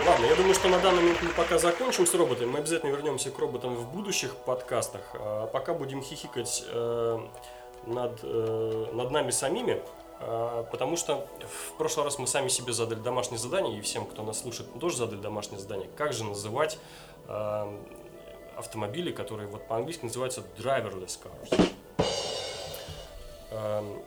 Ладно, 0.04 0.26
я 0.26 0.35
думаю, 0.35 0.54
что 0.54 0.68
на 0.68 0.80
данный 0.80 1.00
момент 1.02 1.23
мы 1.23 1.30
пока 1.30 1.59
закончим 1.59 2.06
с 2.06 2.14
роботами. 2.14 2.47
Мы 2.50 2.59
обязательно 2.59 2.90
вернемся 2.90 3.30
к 3.30 3.38
роботам 3.38 3.76
в 3.76 3.92
будущих 3.92 4.35
подкастах. 4.37 5.02
А 5.14 5.47
пока 5.47 5.75
будем 5.75 6.02
хихикать 6.02 6.64
э, 6.68 7.18
над, 7.87 8.18
э, 8.25 8.87
над 8.92 9.11
нами 9.12 9.30
самими. 9.30 9.80
а, 10.18 10.64
Потому 10.64 10.97
что 10.97 11.28
в 11.40 11.76
прошлый 11.78 12.04
раз 12.04 12.18
мы 12.18 12.26
сами 12.26 12.49
себе 12.49 12.73
задали 12.73 12.99
домашнее 12.99 13.38
задание, 13.38 13.78
и 13.78 13.80
всем, 13.80 14.04
кто 14.06 14.25
нас 14.25 14.40
слушает, 14.40 14.68
тоже 14.80 14.97
задали 14.97 15.21
домашнее 15.21 15.61
задание. 15.61 15.88
Как 15.97 16.12
же 16.12 16.25
называть 16.25 16.78
э, 17.28 17.78
автомобили, 18.56 19.12
которые 19.12 19.49
вот 19.49 19.68
по-английски 19.68 20.04
называются 20.04 20.42
driverless 20.59 21.16
cars? 21.23 21.71
Эм, 23.52 24.02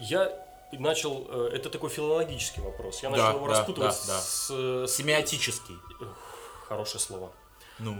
Я 0.00 0.46
начал, 0.72 1.26
э, 1.28 1.50
это 1.54 1.70
такой 1.70 1.90
филологический 1.90 2.62
вопрос. 2.62 3.02
Я 3.02 3.10
Да, 3.10 3.16
начал 3.16 3.36
его 3.36 3.46
да, 3.46 3.52
распутывать 3.52 3.96
да, 4.06 4.14
да. 4.14 4.20
с, 4.20 4.46
Семиотический. 4.88 5.78
Хорошее 6.68 7.00
слово. 7.00 7.30
Ну. 7.78 7.96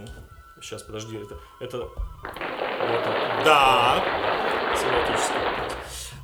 Сейчас, 0.61 0.83
подожди, 0.83 1.15
это... 1.17 1.39
это, 1.59 1.77
это 1.77 3.41
Да. 3.45 4.03
семиотический 4.77 5.39
вопрос. 5.39 5.73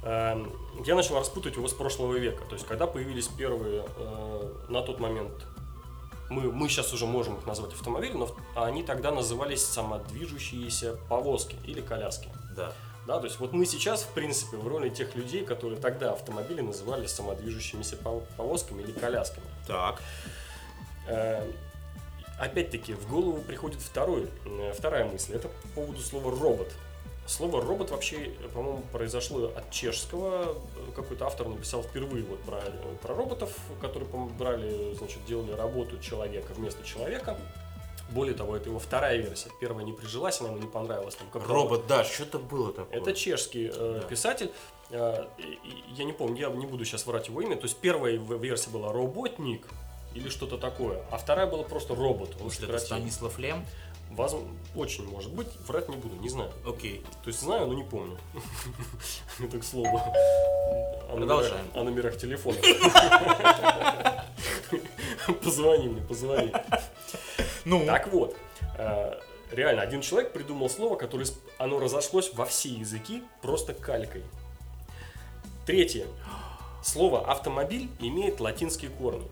Эм, 0.04 0.84
Я 0.86 0.96
начал 0.96 1.16
распутывать 1.18 1.56
его 1.58 1.68
с 1.68 1.74
прошлого 1.74 2.14
века. 2.16 2.44
То 2.46 2.54
есть, 2.54 2.68
когда 2.68 2.86
появились 2.86 3.28
первые, 3.28 3.86
э, 3.98 4.54
на 4.70 4.82
тот 4.82 5.00
момент, 5.00 5.32
мы, 6.30 6.52
мы 6.52 6.70
сейчас 6.70 6.94
уже 6.94 7.06
можем 7.06 7.38
их 7.38 7.46
назвать 7.46 7.74
автомобилями, 7.74 8.18
но 8.18 8.36
они 8.56 8.84
тогда 8.84 9.12
назывались 9.12 9.64
самодвижущиеся 9.64 10.98
повозки 11.10 11.56
или 11.66 11.82
коляски. 11.82 12.30
Да. 12.56 12.74
Да, 13.08 13.20
то 13.20 13.26
есть 13.26 13.40
вот 13.40 13.54
мы 13.54 13.66
сейчас, 13.66 14.02
в 14.04 14.10
принципе, 14.14 14.58
в 14.58 14.68
роли 14.68 14.90
тех 14.90 15.16
людей, 15.16 15.46
которые 15.46 15.80
тогда 15.80 16.14
автомобили 16.14 16.62
называли 16.62 17.06
самодвижущимися 17.06 17.98
пов- 17.98 18.26
повозками 18.36 18.82
или 18.82 18.92
колясками. 18.92 19.46
Так. 19.68 20.02
Э, 21.08 21.48
Опять-таки, 22.40 22.94
в 22.94 23.08
голову 23.10 23.40
приходит 23.42 23.80
второй, 23.80 24.28
э, 24.46 24.74
вторая 24.78 25.06
мысль. 25.06 25.36
Это 25.36 25.48
по 25.48 25.68
поводу 25.76 26.02
слова 26.02 26.32
робот. 26.38 26.72
Слово 27.28 27.62
робот 27.62 27.92
вообще, 27.92 28.34
по-моему, 28.54 28.84
произошло 28.92 29.52
от 29.56 29.72
чешского. 29.72 30.58
Какой-то 30.96 31.26
автор 31.26 31.48
написал 31.48 31.82
впервые 31.82 32.24
вот 32.26 32.40
про, 32.42 32.62
про 33.02 33.16
роботов, 33.16 33.52
которые 33.82 34.10
брали, 34.38 34.94
значит, 34.96 35.26
делали 35.26 35.54
работу 35.54 35.98
человека 36.00 36.54
вместо 36.54 36.84
человека. 36.86 37.38
Более 38.10 38.36
того, 38.36 38.56
это 38.56 38.70
его 38.70 38.80
вторая 38.80 39.18
версия. 39.18 39.50
Первая 39.60 39.84
не 39.84 39.92
прижилась, 39.94 40.40
она 40.40 40.50
ему 40.50 40.60
не 40.60 40.68
понравилась. 40.68 41.16
Там, 41.16 41.28
как 41.34 41.48
Робот, 41.48 41.88
да, 41.88 42.04
что-то 42.04 42.38
было 42.40 42.72
такое. 42.72 43.00
это 43.00 43.14
чешский 43.14 43.72
э, 43.74 44.00
Да. 44.02 44.08
писатель. 44.08 44.52
Э, 44.92 45.26
я 45.96 46.04
не 46.04 46.14
помню, 46.14 46.42
я 46.42 46.50
не 46.50 46.66
буду 46.68 46.86
сейчас 46.86 47.06
врать 47.08 47.28
его 47.28 47.42
имя. 47.42 47.56
То 47.56 47.64
есть 47.64 47.78
первая 47.78 48.16
версия 48.18 48.70
была 48.70 48.94
роботник 48.94 49.66
или 50.14 50.30
что-то 50.30 50.58
такое, 50.58 51.04
а 51.12 51.18
вторая 51.18 51.48
была 51.48 51.64
просто 51.64 51.96
робот. 51.96 52.36
Он 52.38 52.44
Может, 52.44 52.64
это. 52.64 52.78
Станислав 52.78 53.38
Лем? 53.40 53.66
Возм- 54.16 54.48
Очень 54.76 55.08
может 55.10 55.32
быть, 55.34 55.48
врать 55.68 55.90
не 55.90 55.98
буду, 55.98 56.16
не 56.16 56.30
знаю. 56.30 56.52
Окей. 56.66 57.04
То 57.24 57.28
есть 57.30 57.42
знаю, 57.42 57.68
но 57.68 57.74
не 57.74 57.84
помню. 57.84 58.18
Это 59.40 59.60
к 59.60 59.64
слову. 59.64 59.98
О 61.08 61.18
номерах, 61.18 61.18
Продолжаем. 61.18 61.66
о 61.76 61.84
номерах 61.84 62.18
телефона. 62.18 62.58
Позвони 65.44 65.88
мне, 65.88 66.02
позвони. 66.02 66.52
Ну, 67.64 67.86
Так 67.86 68.08
вот, 68.12 68.36
э, 68.78 69.20
реально, 69.52 69.82
один 69.82 70.02
человек 70.02 70.34
придумал 70.34 70.70
слово, 70.70 70.96
которое 70.96 71.28
оно 71.58 71.80
разошлось 71.80 72.34
во 72.34 72.46
все 72.46 72.70
языки 72.70 73.24
просто 73.42 73.74
калькой. 73.74 74.24
Третье. 75.66 76.06
Слово 76.84 77.30
автомобиль 77.30 77.90
имеет 78.00 78.40
латинские 78.40 78.92
корни. 78.92 79.28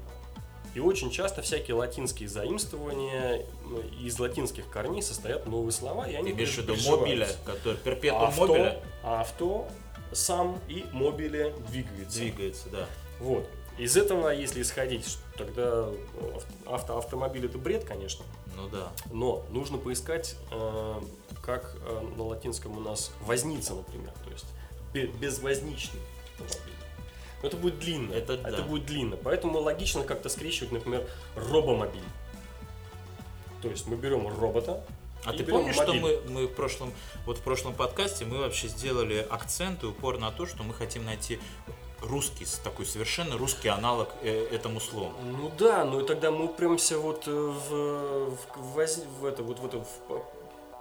И 0.73 0.79
очень 0.79 1.11
часто 1.11 1.41
всякие 1.41 1.75
латинские 1.75 2.27
заимствования 2.27 3.45
м, 3.63 3.77
из 4.03 4.17
латинских 4.19 4.69
корней 4.69 5.03
состоят 5.03 5.45
новые 5.47 5.71
слова, 5.71 6.09
и 6.09 6.15
они 6.15 6.29
ты 6.31 6.35
имеешь 6.37 6.55
в 6.55 6.57
виду 6.57 6.75
мобиля, 6.89 7.27
который 7.45 7.77
перпетум 7.77 8.23
Авто, 8.23 8.47
мобиля 8.47 8.79
авто, 9.03 9.67
сам 10.11 10.59
и 10.67 10.85
мобиле 10.91 11.53
двигается. 11.69 12.19
двигается, 12.19 12.69
да. 12.69 12.87
Вот. 13.19 13.47
Из 13.77 13.97
этого, 13.97 14.29
если 14.29 14.61
исходить, 14.61 15.17
тогда 15.37 15.87
ну, 16.21 16.41
авто, 16.65 16.97
автомобиль 16.97 17.45
это 17.45 17.57
бред, 17.57 17.83
конечно. 17.85 18.23
Ну 18.55 18.67
да. 18.69 18.91
Но 19.11 19.43
нужно 19.49 19.77
поискать, 19.79 20.35
э, 20.51 21.01
как 21.43 21.75
э, 21.81 22.01
на 22.15 22.23
латинском 22.23 22.77
у 22.77 22.81
нас 22.81 23.11
возница, 23.21 23.73
например, 23.73 24.11
то 24.23 24.31
есть 24.31 24.45
бе- 24.93 25.07
безвозничный 25.07 25.99
автомобиль. 26.39 26.73
Но 27.43 27.49
это 27.49 27.57
будет 27.57 27.77
длинно. 27.77 28.13
Это 28.13 28.37
да. 28.37 28.63
будет 28.63 28.85
длинно. 28.85 29.17
Поэтому 29.17 29.59
логично 29.59 30.03
как-то 30.03 30.29
скрещивать, 30.29 30.71
например, 30.71 31.07
робомобиль. 31.35 32.01
То 33.61 33.67
есть 33.67 33.85
мы 33.85 33.97
берем 33.97 34.27
робота. 34.27 34.83
А 35.25 35.33
и 35.33 35.37
ты 35.37 35.43
помнишь, 35.43 35.75
что 35.75 35.93
мобиль. 35.93 36.21
мы, 36.25 36.31
мы 36.31 36.47
в 36.47 36.55
прошлом, 36.55 36.93
вот 37.25 37.37
в 37.37 37.41
прошлом 37.41 37.73
подкасте 37.73 38.25
мы 38.25 38.39
вообще 38.39 38.67
сделали 38.69 39.25
акцент 39.29 39.83
и 39.83 39.87
упор 39.87 40.17
на 40.17 40.31
то, 40.31 40.45
что 40.45 40.63
мы 40.63 40.73
хотим 40.73 41.05
найти 41.05 41.39
русский, 42.01 42.45
такой 42.63 42.85
совершенно 42.85 43.37
русский 43.37 43.67
аналог 43.67 44.09
э, 44.21 44.47
этому 44.51 44.79
слову. 44.79 45.13
Ну 45.23 45.51
да, 45.57 45.85
ну 45.85 46.01
и 46.01 46.05
тогда 46.05 46.31
мы 46.31 46.45
упремся 46.45 46.97
вот 46.97 47.23
э, 47.27 47.31
в, 47.31 48.35
в, 48.35 48.73
воз- 48.73 49.05
в 49.19 49.25
это, 49.25 49.43
вот 49.43 49.59
в 49.59 49.65
эту 49.65 49.81
в 49.81 50.07
по- 50.07 50.25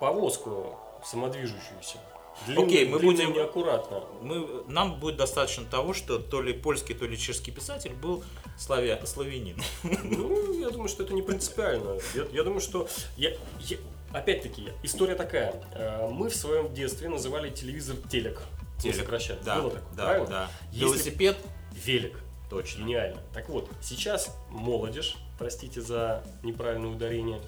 повозку 0.01 0.77
самодвижущуюся. 1.05 1.99
Длинно, 2.47 2.67
Окей, 2.67 2.87
мы 2.89 2.99
будем- 2.99 3.31
и 3.31 3.35
неаккуратно. 3.35 4.03
Мы, 4.23 4.65
нам 4.67 4.99
будет 4.99 5.17
достаточно 5.17 5.65
того, 5.65 5.93
что 5.95 6.19
то 6.19 6.43
ли 6.43 6.53
польский, 6.53 6.95
то 6.95 7.05
ли 7.07 7.17
чешский 7.17 7.51
писатель 7.53 7.93
был 7.93 8.25
славя, 8.59 9.01
славянин. 9.07 9.63
Ну, 9.83 10.59
я 10.59 10.71
думаю, 10.71 10.89
что 10.89 11.03
это 11.05 11.13
не 11.15 11.23
принципиально. 11.23 11.99
Я, 12.15 12.25
я 12.33 12.43
думаю, 12.43 12.61
что... 12.61 12.89
Я, 13.17 13.31
я- 13.61 13.79
опять-таки, 14.13 14.71
история 14.83 15.15
такая. 15.15 15.55
Э, 15.75 16.09
Мы 16.11 16.31
в 16.31 16.35
своем 16.37 16.73
детстве 16.75 17.09
называли 17.09 17.51
телевизор 17.51 17.97
телек. 18.11 18.43
Телек. 18.81 18.97
сокращать. 18.97 19.43
Да, 19.45 19.61
Было 19.61 19.71
такое, 19.71 19.95
да, 19.97 20.05
правильно? 20.05 20.29
да. 20.29 20.51
Если- 20.73 20.85
Велосипед, 20.85 21.37
Велик. 21.73 22.19
точно. 22.51 22.81
Гениально. 22.81 23.21
Так 23.33 23.49
вот, 23.49 23.71
сейчас 23.81 24.35
молодежь, 24.51 25.17
простите 25.39 25.81
за 25.81 26.25
неправильное 26.43 26.91
ударение, 26.91 27.41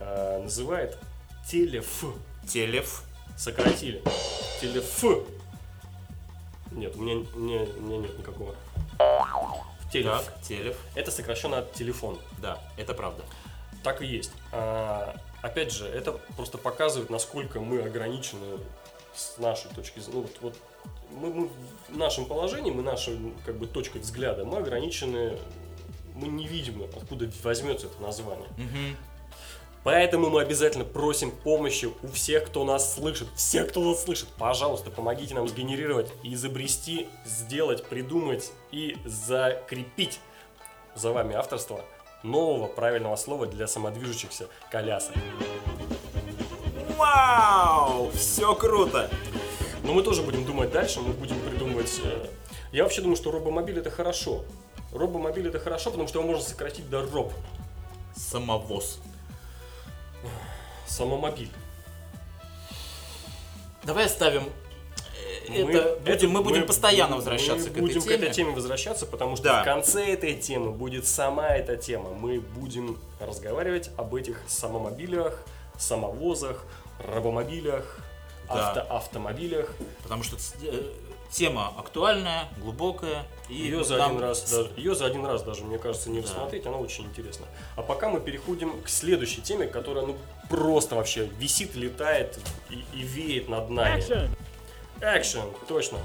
э, 0.00 0.42
называет 0.42 0.98
телеф. 1.48 2.04
Телеф. 2.48 3.02
Сократили. 3.38 4.02
Телеф. 4.60 5.04
Нет, 6.72 6.96
у 6.96 7.00
меня, 7.00 7.24
у 7.34 7.38
меня, 7.38 7.62
у 7.62 7.80
меня 7.80 7.98
нет 7.98 8.18
никакого. 8.18 8.54
Телеф. 9.92 10.24
Так, 10.24 10.42
телеф. 10.42 10.76
Это 10.96 11.12
сокращенно 11.12 11.58
от 11.58 11.72
телефон. 11.72 12.18
Да, 12.42 12.58
это 12.76 12.94
правда. 12.94 13.22
Так 13.84 14.02
и 14.02 14.06
есть. 14.06 14.32
А, 14.50 15.16
опять 15.40 15.72
же, 15.72 15.86
это 15.86 16.12
просто 16.36 16.58
показывает, 16.58 17.10
насколько 17.10 17.60
мы 17.60 17.80
ограничены 17.80 18.58
с 19.14 19.38
нашей 19.38 19.70
точки 19.70 20.00
зрения. 20.00 20.20
Ну, 20.20 20.22
вот, 20.22 20.36
вот 20.40 20.58
мы, 21.12 21.32
мы 21.32 21.50
в 21.88 21.96
нашем 21.96 22.26
положении, 22.26 22.72
мы 22.72 22.82
нашей 22.82 23.32
как 23.46 23.56
бы 23.56 23.68
точкой 23.68 24.00
взгляда, 24.00 24.44
мы 24.44 24.58
ограничены, 24.58 25.38
мы 26.14 26.26
не 26.26 26.46
видим, 26.48 26.82
откуда 26.82 27.30
возьмется 27.44 27.86
это 27.86 28.02
название. 28.02 28.48
Мгм. 28.56 28.96
Поэтому 29.84 30.28
мы 30.28 30.42
обязательно 30.42 30.84
просим 30.84 31.30
помощи 31.30 31.90
у 32.02 32.08
всех, 32.08 32.46
кто 32.46 32.64
нас 32.64 32.94
слышит. 32.94 33.28
Всех, 33.36 33.68
кто 33.68 33.82
нас 33.82 34.02
слышит, 34.04 34.28
пожалуйста, 34.38 34.90
помогите 34.90 35.34
нам 35.34 35.48
сгенерировать, 35.48 36.10
изобрести, 36.22 37.08
сделать, 37.24 37.84
придумать 37.84 38.50
и 38.70 38.96
закрепить 39.04 40.20
за 40.94 41.12
вами 41.12 41.34
авторство 41.34 41.80
нового 42.22 42.66
правильного 42.66 43.16
слова 43.16 43.46
для 43.46 43.66
самодвижущихся 43.66 44.48
колясок. 44.70 45.14
Вау! 46.96 48.10
Все 48.10 48.54
круто! 48.54 49.08
Но 49.84 49.94
мы 49.94 50.02
тоже 50.02 50.22
будем 50.22 50.44
думать 50.44 50.72
дальше, 50.72 51.00
мы 51.00 51.12
будем 51.12 51.38
придумывать... 51.40 52.00
э, 52.02 52.26
Я 52.72 52.82
вообще 52.82 53.00
думаю, 53.00 53.16
что 53.16 53.30
робомобиль 53.30 53.78
это 53.78 53.90
хорошо. 53.90 54.44
Робомобиль 54.92 55.46
это 55.48 55.60
хорошо, 55.60 55.90
потому 55.90 56.08
что 56.08 56.18
его 56.18 56.28
можно 56.28 56.44
сократить 56.44 56.90
до 56.90 57.02
роб. 57.06 57.32
Самовоз. 58.16 59.00
Самомобиль. 60.86 61.50
Давай 63.84 64.06
оставим 64.06 64.44
э, 65.48 65.62
это, 65.62 65.98
будем, 66.04 66.30
мы 66.30 66.42
будем 66.42 66.66
постоянно 66.66 67.16
возвращаться 67.16 67.68
мы 67.68 67.74
к 67.74 67.76
этой 67.76 67.80
будем 67.80 68.00
теме. 68.02 68.16
к 68.16 68.20
этой 68.22 68.34
теме 68.34 68.50
возвращаться, 68.52 69.06
потому 69.06 69.36
что 69.36 69.44
Да. 69.44 69.62
в 69.62 69.64
конце 69.64 70.12
этой 70.12 70.34
темы 70.34 70.72
будет 70.72 71.06
сама 71.06 71.48
эта 71.48 71.76
тема. 71.76 72.10
Мы 72.10 72.40
будем 72.40 72.98
разговаривать 73.20 73.90
об 73.96 74.14
этих 74.14 74.40
самомобилях, 74.46 75.42
самовозах, 75.78 76.64
рабомобилях, 76.98 78.00
Да. 78.48 78.72
авто- 78.72 78.80
автомобилях. 78.96 79.72
Потому 80.02 80.22
что 80.22 80.36
э, 80.62 80.82
тема 81.30 81.72
актуальная, 81.76 82.48
глубокая. 82.58 83.26
И 83.48 83.54
Ее 83.54 83.84
за, 83.84 83.96
нам 83.96 84.10
один 84.12 84.22
раз, 84.22 84.50
даже, 84.50 84.70
ее 84.76 84.94
за 84.94 85.06
один 85.06 85.24
раз 85.24 85.42
даже, 85.42 85.64
мне 85.64 85.78
кажется, 85.78 86.10
не 86.10 86.20
Да. 86.20 86.26
рассмотреть, 86.26 86.66
она 86.66 86.76
очень 86.76 87.04
интересна. 87.04 87.46
А 87.76 87.82
пока 87.82 88.08
мы 88.08 88.20
переходим 88.20 88.80
к 88.82 88.88
следующей 88.88 89.40
теме, 89.40 89.66
которая 89.66 90.04
ну 90.06 90.16
просто 90.50 90.96
вообще 90.96 91.26
висит, 91.38 91.74
летает 91.74 92.38
и, 92.70 92.84
и 92.94 93.02
веет 93.02 93.48
над 93.48 93.70
нами. 93.70 94.04
Экшен, 95.00 95.44
точно. 95.68 95.98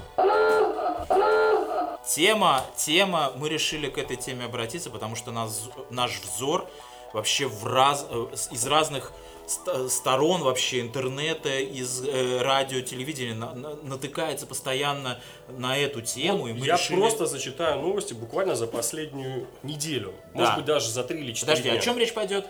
Тема, 2.06 2.64
тема, 2.76 3.32
мы 3.36 3.48
решили 3.48 3.88
к 3.88 3.96
этой 3.98 4.16
теме 4.16 4.44
обратиться, 4.44 4.90
потому 4.90 5.16
что 5.16 5.32
нас, 5.32 5.68
наш 5.90 6.20
взор 6.20 6.68
вообще 7.14 7.46
в 7.46 7.66
раз, 7.66 8.06
э, 8.10 8.26
из 8.50 8.66
разных 8.66 9.12
сторон 9.46 10.42
вообще 10.42 10.80
интернета, 10.80 11.58
из 11.58 12.02
э, 12.06 12.40
радио, 12.42 12.80
телевидения 12.80 13.34
на- 13.34 13.54
на- 13.54 13.74
натыкается 13.76 14.46
постоянно 14.46 15.20
на 15.48 15.76
эту 15.78 16.00
тему. 16.02 16.46
и 16.48 16.52
мы 16.52 16.66
Я 16.66 16.74
решили- 16.76 16.96
просто 16.98 17.26
зачитаю 17.26 17.80
новости 17.80 18.14
буквально 18.14 18.54
за 18.54 18.66
последнюю 18.66 19.46
неделю. 19.62 20.14
Да. 20.34 20.40
Может 20.40 20.56
быть, 20.56 20.64
даже 20.64 20.88
за 20.90 21.04
три 21.04 21.20
или 21.20 21.32
четыре 21.32 21.52
Подожди, 21.56 21.70
дня. 21.70 21.78
о 21.78 21.82
чем 21.82 21.98
речь 21.98 22.14
пойдет? 22.14 22.46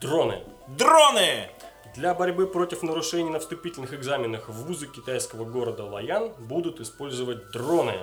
Дроны. 0.00 0.40
Дроны! 0.68 1.48
Для 1.94 2.12
борьбы 2.14 2.46
против 2.48 2.82
нарушений 2.82 3.30
на 3.30 3.38
вступительных 3.38 3.94
экзаменах 3.94 4.48
в 4.48 4.52
вузы 4.66 4.88
китайского 4.88 5.44
города 5.44 5.84
Лаян 5.84 6.32
будут 6.38 6.80
использовать 6.80 7.52
дроны. 7.52 7.94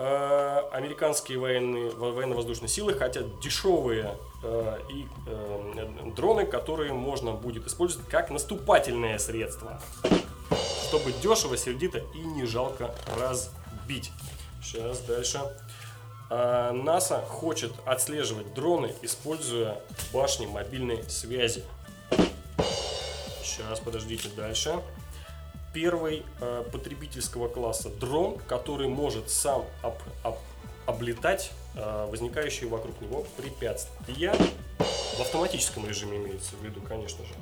Э, 0.00 0.60
Американские 0.70 1.38
военные, 1.40 1.90
во- 1.90 2.12
военно-воздушные 2.12 2.68
силы 2.68 2.94
хотят 2.94 3.40
дешевые 3.40 4.16
э, 4.44 4.78
и, 4.90 5.06
э, 5.26 6.12
дроны, 6.14 6.46
которые 6.46 6.92
можно 6.92 7.32
будет 7.32 7.66
использовать 7.66 8.08
как 8.08 8.30
наступательное 8.30 9.18
средство. 9.18 9.80
Чтобы 10.88 11.10
дешево, 11.12 11.56
сердито 11.56 11.98
и 12.14 12.18
не 12.18 12.46
жалко 12.46 12.94
разбить. 13.18 14.12
Сейчас 14.62 15.00
дальше. 15.00 15.40
НАСА 16.30 17.22
хочет 17.22 17.72
отслеживать 17.86 18.52
дроны, 18.54 18.94
используя 19.02 19.80
башни 20.12 20.44
мобильной 20.46 21.02
связи. 21.08 21.64
Сейчас, 23.42 23.80
подождите, 23.80 24.28
дальше. 24.36 24.80
Первый 25.78 26.24
э, 26.40 26.64
потребительского 26.72 27.46
класса 27.46 27.88
дрон, 27.88 28.36
который 28.48 28.88
может 28.88 29.30
сам 29.30 29.64
об- 29.80 30.02
об- 30.24 30.38
облетать 30.86 31.52
э, 31.76 32.08
возникающие 32.10 32.68
вокруг 32.68 33.00
него 33.00 33.24
препятствия. 33.36 34.34
В 35.16 35.20
автоматическом 35.20 35.88
режиме 35.88 36.16
имеется 36.16 36.56
в 36.56 36.64
виду, 36.64 36.80
конечно 36.80 37.24
же. 37.24 37.32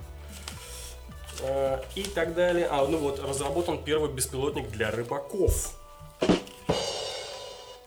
Э, 1.41 1.83
и 1.95 2.03
так 2.03 2.35
далее. 2.35 2.69
А, 2.71 2.87
ну 2.87 2.99
вот, 2.99 3.21
разработан 3.21 3.83
первый 3.83 4.13
беспилотник 4.13 4.69
для 4.69 4.91
рыбаков. 4.91 5.75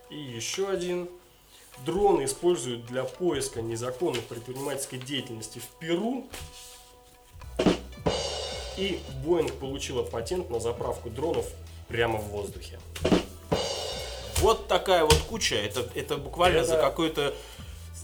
И 0.09 0.17
еще 0.17 0.67
один. 0.67 1.09
Дроны 1.85 2.25
используют 2.25 2.87
для 2.87 3.03
поиска 3.03 3.61
незаконной 3.61 4.23
предпринимательской 4.23 4.97
деятельности 4.97 5.59
в 5.59 5.67
Перу. 5.77 6.25
И 8.79 8.99
Boeing 9.25 9.51
получила 9.59 10.03
патент 10.03 10.49
на 10.49 10.59
заправку 10.61 11.09
дронов 11.09 11.45
прямо 11.89 12.17
в 12.17 12.29
воздухе. 12.29 12.79
Вот 14.37 14.67
такая 14.69 15.03
вот 15.03 15.15
куча. 15.29 15.55
Это, 15.55 15.85
это 15.95 16.15
буквально 16.15 16.59
Это- 16.59 16.67
за 16.67 16.77
какое-то 16.77 17.35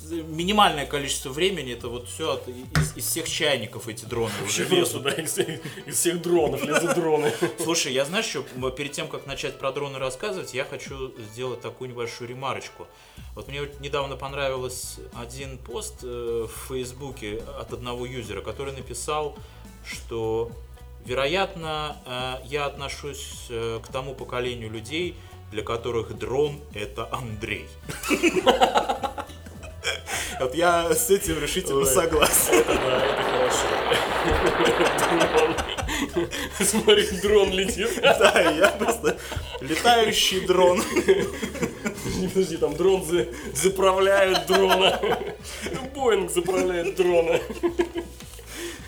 минимальное 0.10 0.86
количество 0.86 1.30
времени. 1.30 1.72
Это 1.74 1.88
вот 1.88 2.10
все 2.10 2.40
из, 2.76 2.98
из 2.98 3.06
всех 3.08 3.30
чайников 3.30 3.88
эти 3.88 4.04
дроны 4.06 4.34
уже 4.46 4.64
Вообще 4.66 4.76
лезут. 4.76 5.04
просто, 5.04 5.16
да, 5.16 5.24
из, 5.24 5.40
из 5.88 5.96
всех 5.98 6.22
дронов 6.22 6.62
лезут 6.64 6.94
дроны. 6.96 7.32
Слушай, 7.64 7.94
я 7.94 8.04
знаешь, 8.04 8.26
что 8.26 8.44
перед 8.72 8.92
тем, 8.92 9.08
как 9.08 9.26
начать 9.26 9.58
про 9.58 9.72
дроны 9.72 9.98
рассказывать, 9.98 10.54
я 10.54 10.66
хочу 10.66 11.14
сделать 11.32 11.62
такую 11.62 11.90
небольшую 11.90 12.30
ремарочку. 12.30 12.86
Вот 13.34 13.48
мне 13.48 13.62
недавно 13.80 14.16
понравился 14.18 15.00
один 15.16 15.58
пост 15.58 15.96
э, 16.04 16.48
в 16.48 16.68
Фейсбуке 16.68 17.42
от 17.60 17.72
одного 17.74 18.06
юзера, 18.06 18.42
который 18.42 18.74
написал, 18.74 19.36
что, 19.86 20.52
вероятно, 21.06 21.98
э, 22.06 22.36
я 22.46 22.66
отношусь 22.66 23.48
э, 23.50 23.80
к 23.84 23.88
тому 23.92 24.14
поколению 24.16 24.70
людей, 24.72 25.16
для 25.52 25.64
которых 25.64 26.18
дрон— 26.18 26.60
это 26.74 27.08
Андрей. 27.12 27.68
Вот 30.40 30.54
я 30.54 30.94
с 30.94 31.10
этим 31.10 31.40
решительно 31.40 31.86
согласен. 31.86 32.64
Да, 32.68 33.06
это 33.06 33.24
хорошо. 33.24 33.68
Смотри, 36.60 37.08
дрон 37.22 37.52
летит. 37.52 37.90
Да, 38.02 38.42
я 38.52 38.70
просто 38.70 39.18
летающий 39.62 40.42
дрон. 40.46 40.82
Подожди, 42.34 42.58
там 42.58 42.76
дрон 42.76 43.06
за- 43.06 43.28
заправляет 43.54 44.46
дрона. 44.48 45.00
Боинг 45.94 46.32
заправляет 46.32 46.96
дрона. 46.96 47.40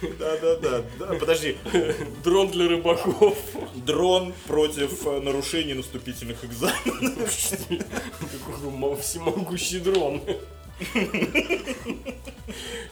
Да-да-да. 0.01 0.83
Да, 0.99 1.05
подожди. 1.15 1.57
Дрон 2.23 2.49
для 2.49 2.67
рыбаков. 2.67 3.37
Дрон 3.75 4.33
против 4.47 5.05
э, 5.07 5.19
нарушений 5.21 5.73
наступительных 5.73 6.43
экзаменов. 6.45 7.31
Всемогущий 9.01 9.79
дрон. 9.79 10.21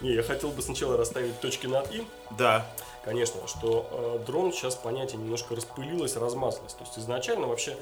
Не, 0.01 0.13
я 0.13 0.23
хотел 0.23 0.49
бы 0.49 0.61
сначала 0.61 0.97
расставить 0.97 1.39
точки 1.39 1.67
над 1.67 1.93
«и». 1.93 2.03
Да. 2.37 2.65
Конечно, 3.03 3.47
что 3.47 3.87
э, 3.91 4.25
дрон 4.25 4.51
сейчас 4.51 4.75
понятие 4.75 5.21
немножко 5.21 5.55
распылилось, 5.55 6.15
размазалось. 6.15 6.73
То 6.73 6.83
есть 6.83 6.97
изначально 6.97 7.47
вообще 7.47 7.77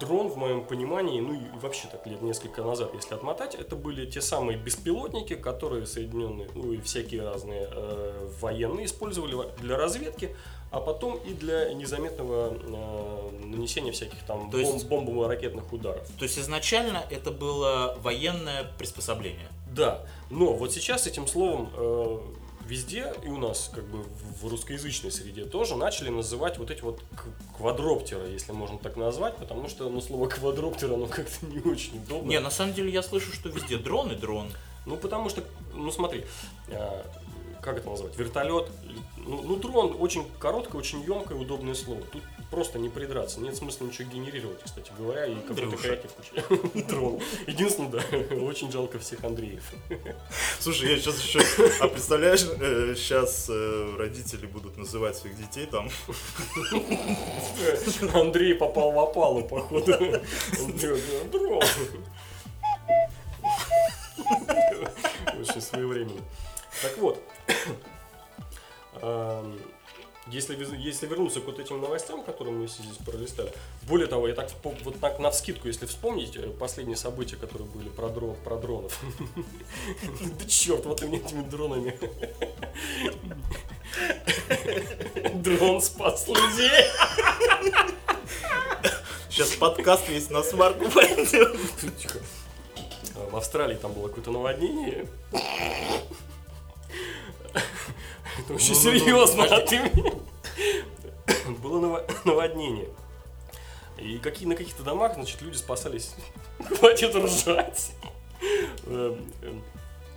дрон, 0.00 0.28
в 0.28 0.36
моем 0.36 0.64
понимании, 0.64 1.20
ну 1.20 1.34
и 1.34 1.58
вообще 1.60 1.88
так 1.88 2.06
лет 2.06 2.22
несколько 2.22 2.62
назад, 2.62 2.90
если 2.94 3.14
отмотать, 3.14 3.54
это 3.54 3.76
были 3.76 4.06
те 4.10 4.20
самые 4.20 4.58
беспилотники, 4.58 5.34
которые 5.34 5.86
Соединенные, 5.86 6.48
ну 6.54 6.72
и 6.72 6.80
всякие 6.80 7.22
разные 7.22 7.68
э, 7.70 8.28
военные 8.40 8.86
использовали 8.86 9.36
для 9.60 9.76
разведки, 9.76 10.34
а 10.70 10.80
потом 10.80 11.16
и 11.16 11.34
для 11.34 11.72
незаметного 11.74 12.54
э, 12.54 13.30
нанесения 13.44 13.92
всяких 13.92 14.18
там 14.26 14.50
То 14.50 14.58
есть- 14.58 14.86
бом- 14.86 15.04
бомбово-ракетных 15.04 15.72
ударов. 15.72 16.08
То 16.18 16.24
есть 16.24 16.38
изначально 16.38 17.04
это 17.10 17.30
было 17.30 17.96
военное 18.02 18.64
приспособление. 18.78 19.48
Да, 19.70 20.04
но 20.30 20.52
вот 20.54 20.72
сейчас 20.72 21.06
этим 21.06 21.26
словом 21.26 21.70
э, 21.76 22.18
везде 22.66 23.12
и 23.24 23.28
у 23.28 23.38
нас 23.38 23.70
как 23.74 23.84
бы 23.84 24.04
в 24.40 24.46
русскоязычной 24.48 25.10
среде 25.10 25.44
тоже 25.44 25.76
начали 25.76 26.08
называть 26.08 26.58
вот 26.58 26.70
эти 26.70 26.80
вот 26.82 27.00
к- 27.14 27.56
квадроптеры, 27.56 28.28
если 28.28 28.52
можно 28.52 28.78
так 28.78 28.96
назвать, 28.96 29.36
потому 29.36 29.68
что 29.68 29.88
ну 29.90 30.00
слово 30.00 30.28
квадроптер 30.28 30.92
оно 30.92 31.06
как-то 31.06 31.46
не 31.46 31.60
очень 31.60 31.98
удобно. 31.98 32.28
Не, 32.28 32.40
на 32.40 32.50
самом 32.50 32.74
деле 32.74 32.90
я 32.90 33.02
слышу, 33.02 33.32
что 33.32 33.48
везде 33.48 33.76
дрон 33.78 34.10
и 34.12 34.14
дрон. 34.14 34.50
Ну 34.84 34.96
потому 34.96 35.28
что, 35.28 35.44
ну 35.74 35.92
смотри, 35.92 36.24
э, 36.68 37.02
как 37.62 37.78
это 37.78 37.88
назвать, 37.88 38.16
вертолет, 38.18 38.68
ну, 39.16 39.40
ну, 39.42 39.56
дрон 39.56 39.96
очень 40.00 40.26
короткое, 40.40 40.78
очень 40.78 41.00
емкое, 41.02 41.38
удобное 41.38 41.74
слово. 41.74 42.02
Тут 42.10 42.22
просто 42.50 42.80
не 42.80 42.88
придраться, 42.88 43.40
нет 43.40 43.56
смысла 43.56 43.86
ничего 43.86 44.08
генерировать, 44.10 44.60
кстати 44.62 44.90
говоря, 44.98 45.26
и 45.26 45.36
какой-то 45.36 45.76
креатив 45.76 46.10
включать. 46.10 46.86
Дрон. 46.88 47.20
Единственное, 47.46 47.90
да, 47.90 48.02
очень 48.36 48.70
жалко 48.72 48.98
всех 48.98 49.22
Андреев. 49.22 49.62
Слушай, 50.58 50.90
я 50.90 50.98
сейчас 50.98 51.22
еще... 51.22 51.40
А 51.80 51.88
представляешь, 51.88 52.40
сейчас 52.40 53.48
родители 53.48 54.46
будут 54.46 54.76
называть 54.76 55.16
своих 55.16 55.36
детей 55.36 55.66
там... 55.66 55.88
Андрей 58.12 58.54
попал 58.56 58.90
в 58.90 58.98
опалу, 58.98 59.44
походу. 59.44 59.96
Дрон. 61.30 61.62
Очень 65.38 65.60
своевременно. 65.60 66.22
Так 66.82 66.98
вот, 66.98 67.22
если, 70.28 70.56
вез- 70.56 70.76
если 70.76 71.06
вернуться 71.06 71.40
к 71.40 71.46
вот 71.46 71.58
этим 71.58 71.80
новостям, 71.80 72.22
которые 72.22 72.54
мы 72.54 72.68
здесь 72.68 72.96
пролистали, 73.04 73.52
более 73.82 74.06
того, 74.06 74.28
я 74.28 74.34
так 74.34 74.50
вот 74.62 75.00
так 75.00 75.18
на 75.18 75.30
вскидку, 75.30 75.66
если 75.68 75.86
вспомнить 75.86 76.36
э, 76.36 76.48
последние 76.50 76.96
события, 76.96 77.36
которые 77.36 77.68
были 77.68 77.88
про, 77.88 78.08
дрон, 78.08 78.36
про 78.44 78.56
дронов. 78.56 78.98
Да 80.38 80.46
черт, 80.46 80.86
вот 80.86 81.02
и 81.02 81.06
этими 81.16 81.42
дронами. 81.42 81.98
Дрон 85.34 85.80
спас 85.82 86.28
людей. 86.28 86.70
Сейчас 89.28 89.50
подкаст 89.56 90.08
весь 90.08 90.30
на 90.30 90.42
пойдет. 90.90 91.56
Тихо. 91.98 92.18
А, 93.16 93.30
В 93.30 93.36
Австралии 93.36 93.76
там 93.76 93.92
было 93.92 94.08
какое-то 94.08 94.30
наводнение. 94.30 95.08
Это 98.38 98.54
очень 98.54 98.74
серьезно, 98.74 99.44
а 99.44 99.60
ты 99.60 99.80
Было 101.62 101.80
наво- 101.80 102.10
наводнение. 102.24 102.88
И 103.98 104.18
какие, 104.18 104.48
на 104.48 104.56
каких-то 104.56 104.82
домах, 104.82 105.14
значит, 105.14 105.40
люди 105.42 105.56
спасались. 105.56 106.14
Хватит 106.78 107.14
ржать. 107.14 107.92
Эм, 108.86 109.32
эм, 109.42 109.62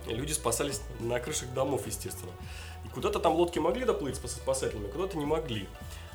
Люди 0.06 0.32
спасались 0.32 0.80
на 1.00 1.18
крышах 1.20 1.52
домов, 1.52 1.86
естественно. 1.86 2.32
И 2.84 2.88
куда-то 2.88 3.18
там 3.18 3.34
лодки 3.34 3.58
могли 3.58 3.84
доплыть 3.84 4.16
спас- 4.16 4.32
спасательными, 4.36 4.90
куда-то 4.90 5.18
не 5.18 5.26
могли. 5.26 5.68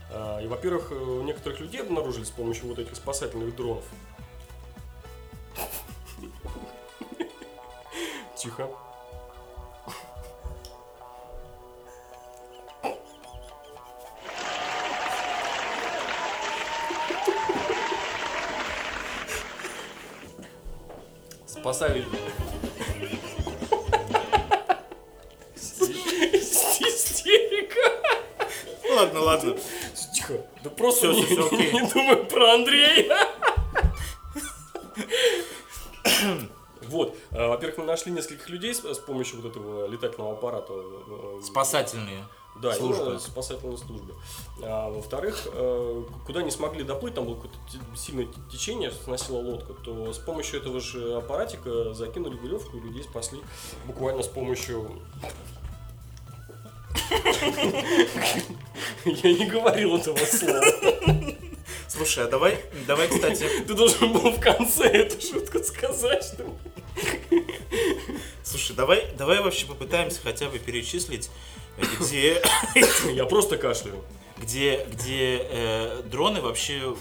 А, 0.10 0.40
И, 0.42 0.48
во-первых, 0.48 0.92
э, 0.92 0.96
у 0.96 1.22
некоторых 1.24 1.60
людей 1.60 1.82
обнаружили 1.82 2.24
с 2.24 2.30
помощью 2.30 2.68
вот 2.68 2.80
этих 2.80 2.96
спасательных 2.96 3.56
дронов. 3.56 3.84
Тихо. 8.36 8.70
Спасали. 21.62 22.04
Истерика. 26.80 27.80
Ладно, 28.90 29.20
ладно. 29.20 29.56
Тихо. 30.12 30.44
Да 30.64 30.72
просто 30.72 31.10
не, 31.10 31.22
окей. 31.22 31.72
не 31.72 31.82
думай 31.88 32.16
про 32.16 32.54
Андрея. 32.56 33.31
Мы 37.82 37.88
нашли 37.88 38.12
нескольких 38.12 38.50
людей 38.50 38.74
с, 38.74 38.80
с 38.84 39.00
помощью 39.00 39.42
вот 39.42 39.52
этого 39.52 39.88
летательного 39.88 40.34
аппарата. 40.34 40.74
э, 40.74 41.42
Спасательные. 41.44 42.26
да, 42.62 42.74
службы. 42.74 43.04
именно 43.06 43.20
спасательной 43.20 43.78
службы. 43.78 44.14
А, 44.62 44.90
во-вторых, 44.90 45.48
э, 45.52 46.04
куда 46.26 46.42
не 46.44 46.52
смогли 46.52 46.84
доплыть, 46.84 47.16
там 47.16 47.26
было 47.26 47.36
какое-то 47.36 47.58
сильное 47.96 48.28
течение, 48.52 48.92
сносило 48.92 49.38
лодку, 49.38 49.74
то 49.74 50.14
с 50.14 50.20
помощью 50.20 50.60
этого 50.60 50.80
же 50.80 51.16
аппаратика 51.16 51.94
закинули 51.94 52.38
веревку 52.38 52.78
и 52.78 52.82
людей 52.82 53.04
спасли 53.04 53.42
буквально 53.86 54.24
с 54.24 54.28
помощью... 54.28 55.02
Я 59.06 59.34
не 59.34 59.46
говорил 59.50 59.98
этого 59.98 60.18
слова. 60.18 60.64
Слушай, 61.88 62.26
а 62.26 62.28
давай, 62.28 62.64
давай, 62.88 63.08
кстати, 63.08 63.46
Ты 63.68 63.74
должен 63.74 64.14
был 64.14 64.32
в 64.32 64.40
конце 64.40 64.86
эту 64.86 65.20
шутку 65.22 65.60
сказать, 65.60 66.24
что... 66.24 66.46
слушай, 68.72 68.76
давай, 68.76 69.08
давай 69.18 69.42
вообще 69.42 69.66
попытаемся 69.66 70.20
хотя 70.24 70.50
бы 70.50 70.60
перечислить, 70.60 71.30
э, 71.78 71.84
где, 72.00 72.42
Я 73.14 73.26
просто 73.26 73.58
кашляю. 73.58 74.04
где, 74.38 74.86
где 74.92 75.46
э, 75.50 76.02
дроны 76.06 76.42
вообще... 76.42 76.96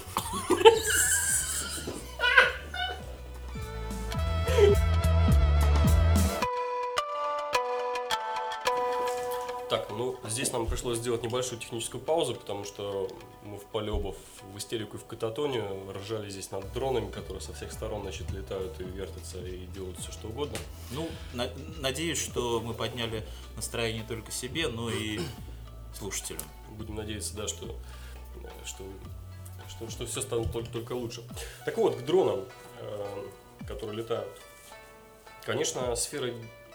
Так, 9.70 9.88
ну 9.90 10.18
здесь 10.24 10.50
нам 10.50 10.66
пришлось 10.66 10.98
сделать 10.98 11.22
небольшую 11.22 11.61
техническую 11.61 12.02
паузу, 12.02 12.35
потому 12.35 12.64
что 12.64 13.09
мы 13.44 13.56
в 13.56 13.64
Полебов 13.66 14.16
в 14.52 14.59
истерику 14.59 14.96
и 14.96 15.00
в 15.00 15.04
кататонию 15.04 15.64
ржали 15.92 16.28
здесь 16.28 16.50
над 16.50 16.72
дронами, 16.72 17.09
которые 17.09 17.40
со 17.40 17.52
всех 17.52 17.70
сторон 17.70 18.02
значит, 18.02 18.28
летают 18.33 18.80
и 18.80 18.83
вертятся 18.83 19.38
и 19.38 19.66
делают 19.66 19.96
все 20.00 20.11
что 20.11 20.26
угодно. 20.26 20.59
Ну, 20.90 21.09
на- 21.35 21.52
надеюсь, 21.78 22.20
что 22.20 22.61
мы 22.61 22.74
подняли 22.74 23.24
настроение 23.54 24.02
не 24.02 24.09
только 24.09 24.33
себе, 24.33 24.66
но 24.66 24.90
и 24.90 25.20
слушателям. 25.96 26.42
Будем 26.70 26.96
надеяться, 26.96 27.37
да, 27.37 27.46
что, 27.46 27.76
что, 28.64 28.85
что, 29.68 29.88
что 29.88 30.04
все 30.04 30.20
станет 30.20 30.52
только, 30.52 30.72
только 30.72 30.94
лучше. 30.94 31.22
Так 31.64 31.76
вот, 31.78 31.94
к 31.94 32.04
дронам, 32.04 32.44
э, 32.80 33.26
которые 33.68 33.98
летают. 33.98 34.28
Конечно, 35.46 35.94
сфера 35.94 36.33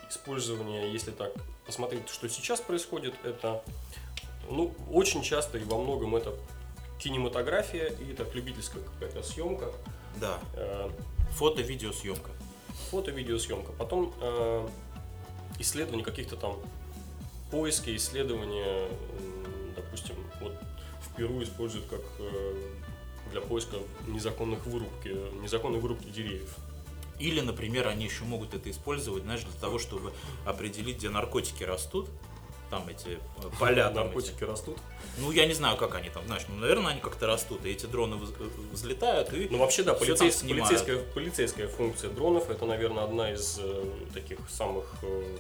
использования, 0.10 0.92
если 0.92 1.12
так 1.12 1.32
посмотреть, 1.66 2.10
что 2.10 2.28
сейчас 2.30 2.62
происходит, 2.62 3.14
это 3.24 3.64
ну, 4.50 4.74
очень 4.92 5.22
часто 5.24 5.58
и 5.58 5.64
во 5.64 5.78
многом 5.78 6.16
это 6.16 6.34
кинематография 7.00 7.88
и 7.88 8.14
так 8.14 8.34
любительская 8.36 8.82
какая-то 8.84 9.24
съемка, 9.24 9.72
Да. 10.20 10.40
э, 10.56 10.90
Фото-видеосъемка. 11.32 12.30
фото-видеосъемка. 12.92 13.72
Потом 13.74 14.14
э, 14.22 14.68
исследование 15.60 16.06
каких-то 16.06 16.36
там 16.38 16.58
поиски, 17.52 17.96
исследования, 17.96 18.88
допустим, 19.76 20.16
вот 20.42 20.54
в 21.02 21.16
Перу 21.16 21.42
используют 21.44 21.86
как 21.88 22.02
э, 22.20 22.56
для 23.32 23.42
поиска 23.42 23.78
незаконных 24.08 24.66
вырубки, 24.66 25.10
незаконной 25.42 25.80
вырубки 25.80 26.08
деревьев. 26.10 26.56
Или, 27.20 27.42
например, 27.42 27.88
они 27.88 28.06
еще 28.06 28.24
могут 28.24 28.54
это 28.54 28.70
использовать, 28.70 29.24
знаешь, 29.24 29.42
для 29.42 29.60
того, 29.60 29.80
чтобы 29.80 30.12
определить, 30.46 30.98
где 30.98 31.10
наркотики 31.10 31.64
растут. 31.64 32.10
Там 32.70 32.88
эти 32.90 33.08
э, 33.38 33.50
поля, 33.60 33.90
там 33.94 34.08
наркотики 34.08 34.44
растут. 34.44 34.76
эти. 34.78 35.22
Ну, 35.22 35.32
я 35.32 35.46
не 35.46 35.54
знаю, 35.54 35.78
как 35.78 35.96
они 35.96 36.10
там, 36.10 36.26
знаешь, 36.26 36.44
ну, 36.50 36.56
наверное, 36.56 36.92
они 36.92 37.00
как-то 37.00 37.28
растут, 37.28 37.64
и 37.66 37.70
эти 37.70 37.86
дроны 37.86 38.16
э, 38.16 38.48
взлетают, 38.74 39.32
и 39.34 39.48
Ну 39.50 39.60
вообще 39.60 39.84
да, 39.84 39.94
всё 39.96 40.16
там 40.16 40.28
полицейс- 40.28 40.40
снимают. 40.40 40.68
полицейская, 40.68 40.98
полицейская 41.14 41.68
функция 41.68 42.10
дронов 42.10 42.50
это, 42.50 42.66
наверное, 42.66 43.04
одна 43.06 43.32
из 43.32 43.60
э, 43.62 43.86
таких 44.14 44.40
самых 44.50 44.86
э, 45.04 45.38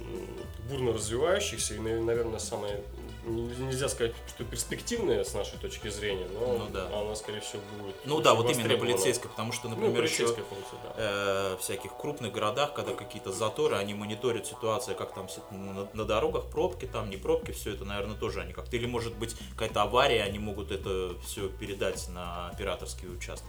м, 0.00 0.28
бурно 0.68 0.92
развивающихся 0.92 1.74
и, 1.74 1.78
наверное, 1.78 2.38
самая 2.38 2.82
нельзя 3.26 3.88
сказать, 3.88 4.14
что 4.28 4.44
перспективная 4.44 5.24
с 5.24 5.34
нашей 5.34 5.58
точки 5.58 5.88
зрения, 5.88 6.26
но 6.32 6.58
Ну 6.58 6.66
да. 6.72 6.88
она, 7.00 7.14
скорее 7.14 7.40
всего, 7.40 7.62
будет 7.78 7.96
Ну 8.04 8.20
да, 8.20 8.34
вот 8.34 8.50
именно 8.50 8.76
полицейская, 8.76 9.28
потому 9.30 9.52
что, 9.52 9.68
Ну, 9.68 9.76
например, 9.76 10.04
еще 10.04 10.24
полицейская 10.26 10.44
функция, 10.44 10.78
да. 10.82 10.92
э, 10.96 11.56
всяких 11.60 11.96
крупных 11.96 12.32
городах, 12.32 12.74
когда 12.74 12.92
какие-то 12.94 13.32
заторы, 13.32 13.76
они 13.76 13.94
мониторят 13.94 14.46
ситуацию, 14.46 14.96
как 14.96 15.14
там 15.14 15.28
на, 15.50 15.88
на 15.92 16.04
дорогах, 16.04 16.46
пробки 16.50 16.86
там, 16.86 17.10
не 17.10 17.16
пробки, 17.16 17.52
все 17.52 17.74
это, 17.74 17.84
наверное, 17.84 18.16
тоже 18.16 18.40
они 18.40 18.52
как-то. 18.52 18.76
Или 18.76 18.86
может 18.86 19.14
быть 19.14 19.34
какая-то 19.52 19.82
авария, 19.82 20.22
они 20.22 20.38
могут 20.38 20.70
это 20.70 21.14
все 21.26 21.48
передать 21.48 22.08
на 22.08 22.48
операторский 22.48 23.08
участок. 23.08 23.48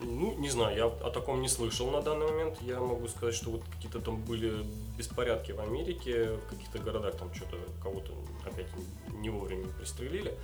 Ну, 0.00 0.34
не 0.36 0.50
знаю, 0.50 0.76
я 0.76 0.86
о 0.86 1.10
таком 1.10 1.40
не 1.40 1.48
слышал 1.48 1.90
на 1.90 2.02
данный 2.02 2.26
момент. 2.26 2.60
Я 2.60 2.80
могу 2.80 3.08
сказать, 3.08 3.34
что 3.34 3.50
вот 3.50 3.62
какие-то 3.74 4.00
там 4.00 4.20
были 4.22 4.64
беспорядки 4.96 5.52
в 5.52 5.60
Америке, 5.60 6.32
в 6.32 6.50
каких-то 6.50 6.78
городах 6.78 7.16
там 7.16 7.32
что-то 7.34 7.56
кого-то 7.82 8.12
опять 8.44 8.66
не 9.14 9.30
вовремя 9.30 9.66
пристрелили. 9.78 10.34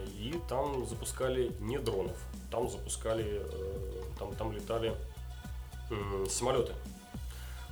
И 0.00 0.34
там 0.48 0.86
запускали 0.86 1.52
не 1.60 1.78
дронов, 1.78 2.16
там 2.50 2.70
запускали, 2.70 3.42
э, 3.44 4.02
там, 4.18 4.34
там 4.34 4.52
летали 4.52 4.94
самолеты. 6.28 6.72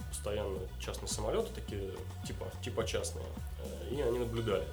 Постоянно 0.08 0.58
частные 0.80 1.08
самолеты 1.08 1.48
такие, 1.54 1.90
типа, 2.26 2.46
типа 2.62 2.84
частные. 2.84 3.26
Э, 3.62 3.94
И 3.94 4.00
они 4.00 4.18
наблюдали. 4.18 4.66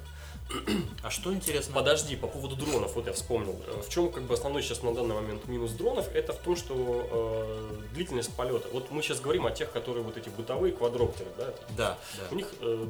А 1.02 1.10
что 1.10 1.32
интересно? 1.34 1.74
Подожди, 1.74 2.16
по 2.16 2.26
поводу 2.28 2.54
дронов, 2.56 2.94
вот 2.94 3.06
я 3.06 3.12
вспомнил. 3.12 3.60
Э, 3.66 3.82
В 3.82 3.88
чем 3.88 4.10
как 4.12 4.24
бы 4.24 4.34
основной 4.34 4.62
сейчас 4.62 4.82
на 4.82 4.94
данный 4.94 5.14
момент 5.14 5.46
минус 5.48 5.72
дронов? 5.72 6.08
Это 6.14 6.32
в 6.32 6.38
том, 6.38 6.56
что 6.56 7.08
э, 7.10 7.94
длительность 7.94 8.34
полета. 8.34 8.68
Вот 8.72 8.90
мы 8.90 9.02
сейчас 9.02 9.20
говорим 9.20 9.46
о 9.46 9.50
тех, 9.50 9.70
которые 9.72 10.04
вот 10.04 10.16
эти 10.16 10.28
бытовые 10.28 10.72
квадроктеры, 10.72 11.30
да? 11.36 11.48
это- 11.48 11.62
Да, 11.76 11.98
У 12.30 12.30
да. 12.30 12.36
них 12.36 12.46
э, 12.60 12.86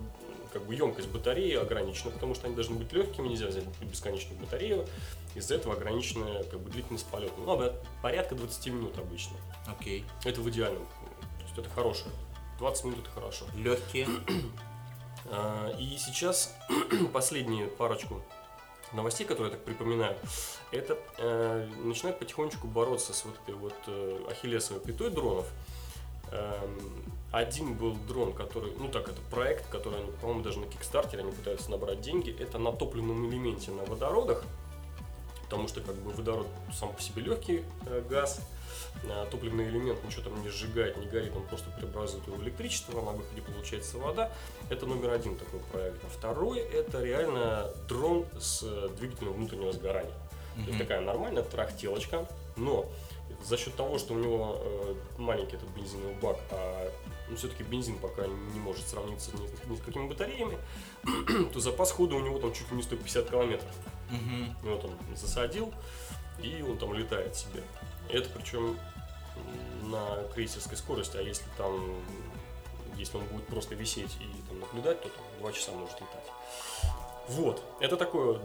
как 0.52 0.66
бы 0.66 0.74
емкость 0.74 1.08
батареи 1.08 1.54
ограничена, 1.54 2.10
потому 2.10 2.34
что 2.34 2.46
они 2.46 2.54
должны 2.54 2.76
быть 2.76 2.92
легкими, 2.92 3.28
нельзя 3.28 3.46
взять 3.46 3.64
бесконечную 3.80 4.38
батарею. 4.40 4.86
Из-за 5.34 5.54
этого 5.56 5.74
ограниченная 5.74 6.44
как 6.44 6.60
бы 6.60 6.70
длительность 6.70 7.06
полета. 7.06 7.34
Ну, 7.38 7.72
порядка 8.02 8.34
20 8.36 8.66
минут 8.68 8.98
обычно. 8.98 9.36
Окей. 9.66 10.04
Это 10.24 10.40
в 10.40 10.48
идеальном. 10.50 10.86
То 11.38 11.44
есть 11.44 11.58
это 11.58 11.70
хорошее. 11.70 12.10
20 12.58 12.84
минут 12.84 12.98
это 13.00 13.10
хорошо. 13.10 13.46
Легкие. 13.56 14.06
А, 15.26 15.70
И 15.78 15.96
сейчас 15.96 16.54
последнюю 17.12 17.70
парочку 17.70 18.22
новостей, 18.92 19.26
которые 19.26 19.50
я 19.50 19.56
так 19.56 19.64
припоминаю, 19.64 20.16
это 20.70 20.96
э, 21.18 21.68
начинают 21.82 22.18
потихонечку 22.18 22.66
бороться 22.66 23.12
с 23.12 23.24
вот 23.24 23.34
этой 23.42 23.54
вот 23.54 23.74
э, 23.86 24.20
ахиллесовой 24.30 24.80
пятой 24.82 25.10
дронов. 25.10 25.46
Эм, 26.30 27.02
один 27.32 27.74
был 27.74 27.94
дрон, 28.08 28.32
который, 28.32 28.72
ну 28.78 28.88
так, 28.88 29.08
это 29.08 29.20
проект, 29.30 29.68
который, 29.68 30.00
они, 30.00 30.10
по-моему, 30.20 30.42
даже 30.42 30.60
на 30.60 30.66
Кикстартере 30.66 31.22
они 31.22 31.32
пытаются 31.32 31.70
набрать 31.70 32.00
деньги. 32.00 32.34
Это 32.40 32.58
на 32.58 32.72
топливном 32.72 33.28
элементе 33.28 33.70
на 33.72 33.84
водородах, 33.84 34.44
потому 35.42 35.68
что 35.68 35.80
как 35.80 35.96
бы 35.96 36.12
водород 36.12 36.46
сам 36.72 36.92
по 36.92 37.00
себе 37.00 37.22
легкий 37.22 37.64
э, 37.86 38.02
газ, 38.08 38.40
топливный 39.30 39.68
элемент 39.68 40.02
ничего 40.04 40.22
там 40.22 40.40
не 40.42 40.48
сжигает, 40.48 40.96
не 40.96 41.06
горит, 41.06 41.32
он 41.36 41.42
просто 41.46 41.70
преобразует 41.70 42.26
его 42.26 42.36
в 42.36 42.42
электричество, 42.42 43.00
на 43.00 43.12
выходе 43.12 43.42
получается 43.42 43.98
вода. 43.98 44.30
Это 44.70 44.86
номер 44.86 45.10
один 45.10 45.36
такой 45.36 45.60
проект. 45.72 46.02
А 46.04 46.08
второй 46.08 46.58
это 46.60 47.02
реально 47.02 47.70
дрон 47.88 48.26
с 48.40 48.62
э, 48.62 48.88
двигателем 48.98 49.32
внутреннего 49.34 49.72
сгорания. 49.72 50.14
То 50.54 50.60
есть 50.60 50.70
Мгм. 50.70 50.78
такая 50.78 51.00
нормальная 51.00 51.42
трахтелочка, 51.42 52.26
но 52.56 52.86
за 53.44 53.56
счет 53.58 53.74
того, 53.74 53.98
что 53.98 54.14
у 54.14 54.18
него 54.18 54.58
э, 54.60 54.94
маленький 55.18 55.56
этот 55.56 55.68
бензиновый 55.70 56.14
бак, 56.14 56.38
а 56.50 56.90
все-таки 57.36 57.62
бензин 57.64 57.98
пока 57.98 58.26
не 58.26 58.60
может 58.60 58.86
сравниться 58.86 59.30
ни, 59.36 59.46
с- 59.46 59.64
ни 59.68 59.76
с 59.76 59.80
какими 59.80 60.06
батареями, 60.08 60.56
то 61.52 61.60
запас 61.60 61.90
хода 61.90 62.14
у 62.14 62.20
него 62.20 62.38
там 62.38 62.52
чуть 62.52 62.70
ли 62.70 62.76
не 62.76 62.82
150 62.82 63.28
километров. 63.30 63.70
Мгм. 64.10 64.56
И 64.62 64.68
вот 64.68 64.84
он 64.84 65.16
засадил, 65.16 65.72
и 66.42 66.62
он 66.62 66.78
там 66.78 66.94
летает 66.94 67.34
себе. 67.36 67.62
Это 68.08 68.28
причем 68.30 68.78
на 69.82 70.22
крейсерской 70.34 70.76
скорости, 70.76 71.16
а 71.16 71.20
если 71.20 71.44
там, 71.56 71.94
если 72.96 73.16
он 73.16 73.24
будет 73.26 73.46
просто 73.46 73.74
висеть 73.74 74.16
и 74.20 74.48
там 74.48 74.60
наблюдать, 74.60 75.00
то 75.02 75.08
там 75.08 75.24
два 75.38 75.52
часа 75.52 75.72
может 75.72 75.94
летать. 75.94 76.30
Вот, 77.28 77.62
это 77.80 77.96
такое 77.96 78.40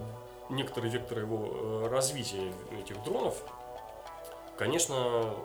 некоторый 0.50 0.90
вектор 0.90 1.20
его 1.20 1.84
э, 1.86 1.88
развития 1.90 2.52
этих 2.80 3.04
дронов. 3.04 3.44
Конечно, 4.58 5.36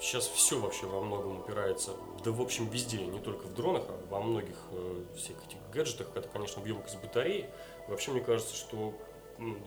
сейчас 0.00 0.26
все 0.26 0.58
вообще 0.58 0.86
во 0.86 1.00
многом 1.00 1.40
упирается, 1.40 1.92
да 2.24 2.30
в 2.30 2.40
общем 2.40 2.68
везде, 2.68 3.04
не 3.04 3.20
только 3.20 3.46
в 3.46 3.54
дронах, 3.54 3.84
а 3.88 4.00
во 4.10 4.20
многих 4.20 4.56
э, 4.70 5.04
всех 5.16 5.36
этих 5.46 5.58
гаджетах, 5.72 6.08
это, 6.14 6.28
конечно, 6.28 6.62
в 6.62 6.66
емкость 6.66 7.00
батареи. 7.00 7.50
Вообще, 7.88 8.12
мне 8.12 8.20
кажется, 8.20 8.54
что 8.54 8.94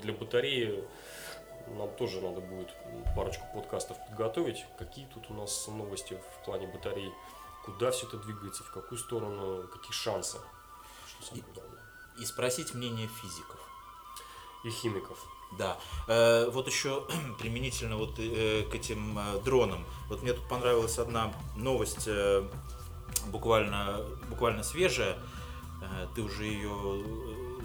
для 0.02 0.14
батареи 0.14 0.84
нам 1.68 1.90
тоже 1.96 2.22
надо 2.22 2.42
будет 2.42 2.70
парочку 3.16 3.46
подкастов 3.54 3.98
подготовить. 4.08 4.66
Какие 4.78 5.08
тут 5.08 5.30
у 5.30 5.34
нас 5.34 5.68
новости 5.68 6.14
в 6.14 6.46
плане 6.46 6.68
батарей? 6.68 7.12
Куда 7.64 7.92
все 7.92 8.08
это 8.08 8.18
двигается, 8.18 8.64
в 8.64 8.72
какую 8.72 9.00
сторону, 9.00 9.68
какие 9.68 9.92
шансы? 9.92 10.38
Что 11.08 11.26
самое 11.26 11.46
главное. 11.54 11.82
И 12.20 12.26
спросить 12.26 12.74
мнение 12.74 13.08
физиков. 13.08 13.60
И 14.64 14.70
химиков. 14.70 15.18
Да. 15.58 15.78
Э, 16.08 16.50
вот 16.50 16.68
еще 16.68 17.08
применительно 17.40 17.98
вот 17.98 18.20
э, 18.20 18.64
к 18.64 18.76
этим 18.76 19.18
э, 19.18 19.40
дронам. 19.44 19.86
Вот 20.10 20.22
мне 20.22 20.34
тут 20.34 20.48
понравилась 20.48 20.98
одна 21.00 21.34
новость, 21.56 22.08
буквально, 23.28 24.02
буквально 24.30 24.64
свежая. 24.64 25.18
Ты 26.16 26.22
уже 26.22 26.46
ее 26.46 26.70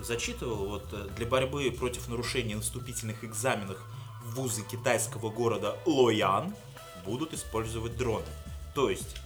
зачитывал. 0.04 0.66
Вот 0.66 0.84
э, 0.92 1.08
для 1.16 1.26
борьбы 1.26 1.70
против 1.70 2.08
нарушений 2.08 2.54
на 2.54 2.60
вступительных 2.60 3.24
экзаменах 3.24 3.84
в 4.24 4.34
вузы 4.34 4.62
китайского 4.62 5.30
города 5.30 5.76
Лоян 5.86 6.54
будут 7.04 7.34
использовать 7.34 7.96
дроны. 7.96 8.26
То 8.74 8.90
есть 8.90 9.16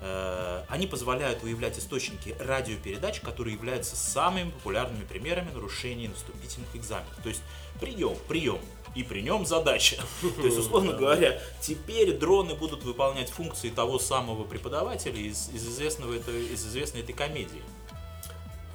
э, 0.00 0.64
они 0.68 0.86
позволяют 0.86 1.42
выявлять 1.42 1.78
источники 1.78 2.36
радиопередач, 2.38 3.20
которые 3.20 3.54
являются 3.54 3.96
самыми 3.96 4.50
популярными 4.50 5.04
примерами 5.04 5.50
нарушений 5.50 6.08
на 6.08 6.14
вступительных 6.14 6.74
экзаменах. 6.74 7.16
То 7.22 7.28
есть 7.28 7.42
прием, 7.80 8.16
прием, 8.28 8.60
и 8.94 9.02
при 9.02 9.22
нем 9.22 9.44
задача. 9.46 9.96
То 10.22 10.42
есть, 10.42 10.58
условно 10.58 10.92
говоря, 10.92 11.40
теперь 11.60 12.16
дроны 12.16 12.54
будут 12.54 12.84
выполнять 12.84 13.30
функции 13.30 13.70
того 13.70 13.98
самого 13.98 14.44
преподавателя 14.44 15.18
из, 15.18 15.48
из 15.50 15.66
известного 15.66 16.14
из 16.14 16.66
известной 16.66 17.00
этой 17.00 17.14
комедии. 17.14 17.62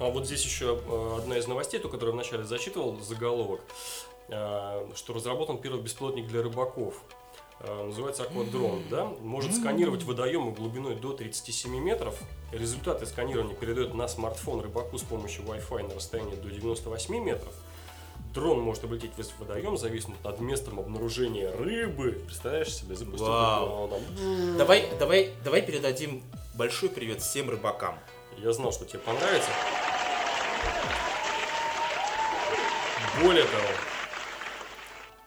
А 0.00 0.08
вот 0.08 0.24
здесь 0.26 0.42
еще 0.44 0.80
э, 0.82 1.16
одна 1.18 1.36
из 1.36 1.46
новостей, 1.46 1.78
ту, 1.78 1.90
которую 1.90 2.14
вначале 2.14 2.42
зачитывал, 2.44 2.98
заголовок, 3.00 3.60
э, 4.28 4.88
что 4.94 5.12
разработан 5.12 5.58
первый 5.58 5.82
беспилотник 5.82 6.26
для 6.26 6.42
рыбаков. 6.42 6.94
Э, 7.60 7.84
Называется 7.84 8.22
аквадрон, 8.22 8.82
да? 8.88 9.04
Может 9.20 9.54
сканировать 9.54 10.04
водоемы 10.04 10.52
глубиной 10.52 10.94
до 10.96 11.12
37 11.12 11.78
метров. 11.78 12.18
Результаты 12.50 13.04
сканирования 13.04 13.54
передает 13.54 13.92
на 13.92 14.08
смартфон 14.08 14.62
рыбаку 14.62 14.96
с 14.96 15.02
помощью 15.02 15.44
Wi-Fi 15.44 15.88
на 15.88 15.94
расстоянии 15.94 16.34
до 16.34 16.48
98 16.48 17.18
метров. 17.22 17.52
Дрон 18.32 18.60
может 18.60 18.84
облететь 18.84 19.10
весь 19.18 19.32
водоем, 19.38 19.76
зависнуть 19.76 20.22
над 20.24 20.40
местом 20.40 20.80
обнаружения 20.80 21.54
рыбы. 21.54 22.12
Представляешь 22.24 22.74
себе, 22.74 22.94
запустил 22.94 23.26
Вау. 23.26 23.84
а 23.84 23.88
там 23.88 24.56
Давай, 24.56 24.88
давай, 24.98 25.34
давай 25.44 25.60
передадим 25.60 26.22
большой 26.54 26.88
привет 26.88 27.20
всем 27.20 27.50
рыбакам. 27.50 27.98
Я 28.38 28.52
знал, 28.52 28.72
что 28.72 28.86
тебе 28.86 29.00
понравится. 29.00 29.50
Более 33.18 33.44
того, 33.44 33.66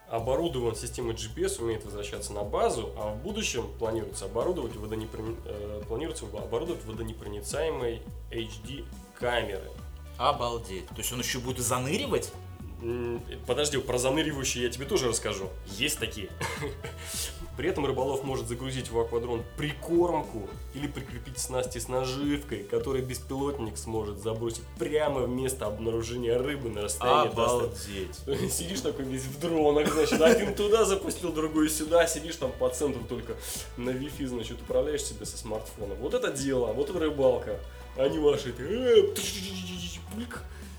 оборудован 0.08 0.74
системой 0.74 1.14
GPS, 1.14 1.60
умеет 1.60 1.84
возвращаться 1.84 2.32
на 2.32 2.42
базу, 2.42 2.92
а 2.96 3.12
в 3.14 3.18
будущем 3.22 3.68
планируется 3.78 4.24
оборудовать, 4.24 4.72
водонепро- 4.74 5.36
э, 5.44 5.82
планируется 5.86 6.24
оборудовать 6.24 6.84
водонепроницаемой 6.84 8.02
HD 8.30 8.84
камеры. 9.18 9.70
Обалдеть. 10.16 10.86
То 10.88 10.98
есть 10.98 11.12
он 11.12 11.20
еще 11.20 11.38
будет 11.38 11.58
заныривать? 11.64 12.32
Подожди, 13.46 13.78
про 13.78 13.98
заныривающие 13.98 14.64
я 14.64 14.70
тебе 14.70 14.84
тоже 14.86 15.08
расскажу. 15.08 15.48
Есть 15.66 15.98
такие. 15.98 16.28
При 17.56 17.68
этом 17.68 17.86
рыболов 17.86 18.24
может 18.24 18.48
загрузить 18.48 18.90
в 18.90 18.98
аквадрон 18.98 19.44
прикормку 19.56 20.48
или 20.74 20.88
прикрепить 20.88 21.38
снасти 21.38 21.78
с 21.78 21.88
наживкой, 21.88 22.64
который 22.64 23.02
беспилотник 23.02 23.76
сможет 23.78 24.18
забросить 24.18 24.64
прямо 24.78 25.20
в 25.20 25.28
место 25.28 25.66
обнаружения 25.66 26.36
рыбы 26.36 26.68
на 26.68 26.82
расстоянии 26.82 27.30
Обалдеть. 27.30 28.16
Сидишь 28.52 28.80
такой 28.80 29.04
весь 29.04 29.22
в 29.22 29.38
дронах, 29.38 29.92
значит, 29.92 30.20
один 30.20 30.54
туда 30.54 30.84
запустил, 30.84 31.32
другой 31.32 31.70
сюда, 31.70 32.06
сидишь 32.06 32.36
там 32.36 32.50
по 32.52 32.68
центру 32.70 33.02
только 33.08 33.34
на 33.76 33.90
Wi-Fi, 33.90 34.26
значит, 34.26 34.60
управляешь 34.60 35.04
себе 35.04 35.24
со 35.24 35.38
смартфона. 35.38 35.94
Вот 35.94 36.14
это 36.14 36.32
дело, 36.32 36.72
вот 36.72 36.90
это 36.90 36.98
рыбалка. 36.98 37.60
Они 37.96 38.18
ваши, 38.18 38.52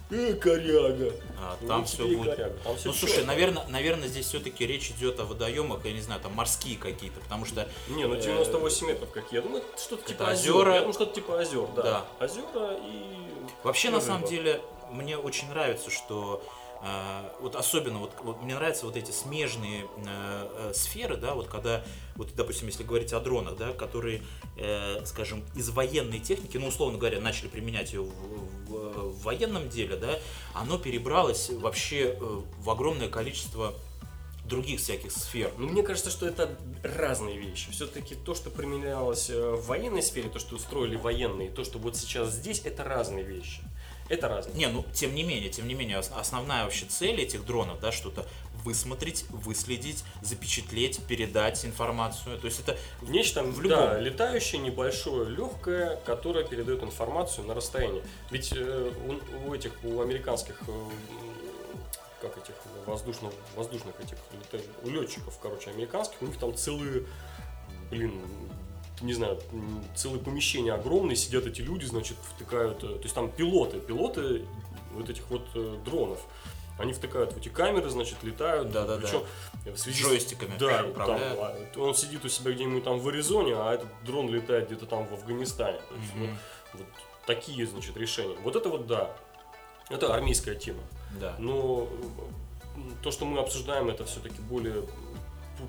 э, 0.10 0.16
э, 0.32 0.34
коряга. 0.34 1.12
А, 1.40 1.58
Ну, 1.62 1.68
там 1.68 1.80
вот 1.82 1.90
все 1.90 2.06
будет. 2.06 2.36
коряга, 2.36 2.56
там 2.64 2.76
всё 2.78 2.90
Ну 2.90 2.94
слушай, 2.94 3.14
чётко. 3.16 3.28
наверное, 3.28 3.66
наверное, 3.68 4.08
здесь 4.08 4.26
все-таки 4.28 4.66
речь 4.66 4.90
идет 4.92 5.20
о 5.20 5.26
водоемах, 5.26 5.84
я 5.86 5.94
не 5.94 6.02
знаю, 6.02 6.22
там 6.22 6.34
морские 6.34 6.78
какие-то, 6.78 7.20
потому 7.22 7.46
что 7.46 7.68
Не, 7.88 8.06
ну 8.06 8.16
98 8.16 8.88
метров 8.88 9.12
какие. 9.12 9.36
Я 9.40 9.42
думаю, 9.42 9.64
это 9.64 9.82
что-то 9.82 10.08
типа 10.08 10.24
Это 10.24 10.32
озер. 10.32 10.56
озера. 10.56 10.74
Я 10.74 10.80
думаю, 10.80 10.94
что-то 10.94 11.14
типа 11.16 11.40
озер, 11.40 11.68
да. 11.76 11.82
Да. 12.20 12.26
Озера 12.26 12.78
и. 12.82 13.16
вообще 13.64 13.88
и 13.88 13.92
на 13.92 14.02
самом 14.02 14.28
деле 14.28 14.62
мне 14.92 15.18
очень 15.18 15.50
нравится, 15.50 15.90
что 15.90 16.42
э, 16.44 16.65
вот 17.40 17.56
особенно 17.56 18.00
вот, 18.00 18.12
вот 18.24 18.42
мне 18.44 18.54
нравятся 18.56 18.86
вот 18.86 18.96
эти 18.96 19.12
смежные 19.12 19.84
э, 19.84 19.88
э, 20.06 20.74
сферы, 20.76 21.18
да, 21.18 21.34
вот 21.34 21.48
когда, 21.48 21.84
вот, 22.16 22.34
допустим, 22.36 22.68
если 22.68 22.84
говорить 22.84 23.12
о 23.14 23.20
дронах, 23.20 23.58
да, 23.58 23.74
которые, 23.74 24.22
э, 24.58 25.04
скажем, 25.06 25.44
из 25.56 25.70
военной 25.70 26.20
техники, 26.20 26.58
ну, 26.58 26.68
условно 26.68 26.98
говоря, 26.98 27.20
начали 27.20 27.48
применять 27.48 27.94
ее 27.94 28.02
в, 28.04 28.10
в- 28.10 29.10
в 29.10 29.24
военном 29.24 29.70
деле, 29.70 29.96
да, 29.96 30.20
оно 30.54 30.78
перебралось 30.78 31.50
вообще 31.50 32.18
э, 32.20 32.42
в 32.60 32.70
огромное 32.70 33.10
количество 33.10 33.74
других 34.46 34.80
всяких 34.80 35.12
сфер. 35.12 35.52
Ну, 35.58 35.68
мне 35.68 35.82
кажется, 35.82 36.12
что 36.12 36.28
это 36.28 36.56
разные 36.84 37.38
вещи. 37.38 37.72
Все-таки 37.72 38.14
то, 38.14 38.36
что 38.36 38.52
применялось 38.52 39.30
э, 39.32 39.52
в 39.56 39.66
военной 39.66 40.04
сфере, 40.04 40.30
то, 40.30 40.38
что 40.38 40.56
устроили 40.56 40.96
военные, 40.98 41.50
то, 41.50 41.64
что 41.64 41.80
вот 41.80 41.98
сейчас 41.98 42.32
здесь, 42.32 42.62
это 42.64 42.84
разные 42.84 43.24
вещи. 43.24 43.62
Это 44.08 44.28
разные. 44.28 44.56
Не, 44.56 44.68
ну, 44.68 44.86
тем 44.94 45.16
не 45.16 45.24
менее, 45.24 45.50
тем 45.50 45.68
не 45.68 45.74
менее, 45.74 45.98
ос- 46.00 46.12
основная 46.16 46.64
вообще 46.64 46.86
цель 46.86 47.20
этих 47.22 47.46
дронов, 47.46 47.80
да, 47.80 47.92
что-то 47.92 48.26
высмотреть, 48.64 49.26
выследить, 49.30 50.04
запечатлеть, 50.22 51.00
передать 51.08 51.66
информацию. 51.66 52.40
То 52.40 52.46
есть 52.46 52.60
это 52.60 52.78
Нечто, 53.02 53.44
в 53.44 53.56
да, 53.68 53.94
любом. 53.94 54.02
летающее, 54.02 54.62
небольшое, 54.62 55.30
легкое, 55.30 55.98
которое 55.98 56.46
передает 56.46 56.84
информацию 56.84 57.46
на 57.48 57.54
расстоянии. 57.54 58.04
Ведь 58.32 58.54
э, 58.56 58.92
у, 59.08 59.50
у 59.50 59.54
этих, 59.56 59.72
у 59.84 60.02
американских, 60.02 60.60
э, 60.68 60.72
как 62.22 62.38
этих, 62.38 62.56
воздушных, 62.86 63.34
воздушных 63.56 63.94
этих 64.00 64.18
лета- 64.34 64.66
у 64.84 64.90
летчиков, 64.90 65.38
короче, 65.42 65.70
американских, 65.72 66.22
у 66.22 66.26
них 66.26 66.38
там 66.38 66.56
целые, 66.56 67.06
блин, 67.92 68.22
не 69.02 69.14
знаю, 69.14 69.40
целые 69.96 70.20
помещения 70.24 70.74
огромные, 70.74 71.16
сидят 71.16 71.46
эти 71.46 71.62
люди, 71.62 71.86
значит, 71.86 72.18
втыкают, 72.36 72.84
э, 72.84 72.88
то 72.96 73.02
есть 73.04 73.14
там 73.16 73.30
пилоты, 73.30 73.80
пилоты 73.80 74.46
вот 74.94 75.10
этих 75.10 75.30
вот 75.30 75.46
э, 75.56 75.78
дронов. 75.86 76.20
Они 76.78 76.92
втыкают 76.92 77.32
в 77.34 77.38
эти 77.38 77.48
камеры, 77.50 77.90
значит, 77.90 78.22
летают. 78.24 78.72
Да-да-да. 78.72 79.02
Причем 79.02 79.24
в 79.74 79.78
связи 79.78 80.04
с- 80.04 80.06
Джойстиками 80.06 80.58
Да, 80.60 80.80
там, 80.82 80.90
управляют. 80.92 81.40
а, 81.40 81.80
он 81.80 81.96
сидит 81.96 82.26
у 82.26 82.30
себя 82.30 82.52
где-нибудь 82.52 82.84
там 82.84 83.00
в 83.00 83.08
Аризоне, 83.08 83.54
а 83.56 83.74
этот 83.74 83.88
дрон 84.06 84.28
летает 84.30 84.68
где-то 84.68 84.86
там 84.86 85.08
в 85.08 85.14
Афганистане. 85.14 85.78
То 85.80 85.96
есть 85.96 86.16
Мгм. 86.16 86.28
вот, 86.74 86.82
вот 86.82 86.88
такие, 87.28 87.66
значит, 87.66 87.96
решения. 87.96 88.36
Вот 88.44 88.56
это 88.58 88.68
вот 88.70 88.88
да. 88.88 89.16
Это 89.90 90.14
армейская 90.14 90.56
тема. 90.56 90.82
Да. 91.20 91.36
Но 91.40 91.88
то, 93.04 93.12
что 93.12 93.24
мы 93.26 93.40
обсуждаем, 93.40 93.88
это 93.90 94.04
все-таки 94.04 94.42
более 94.42 94.84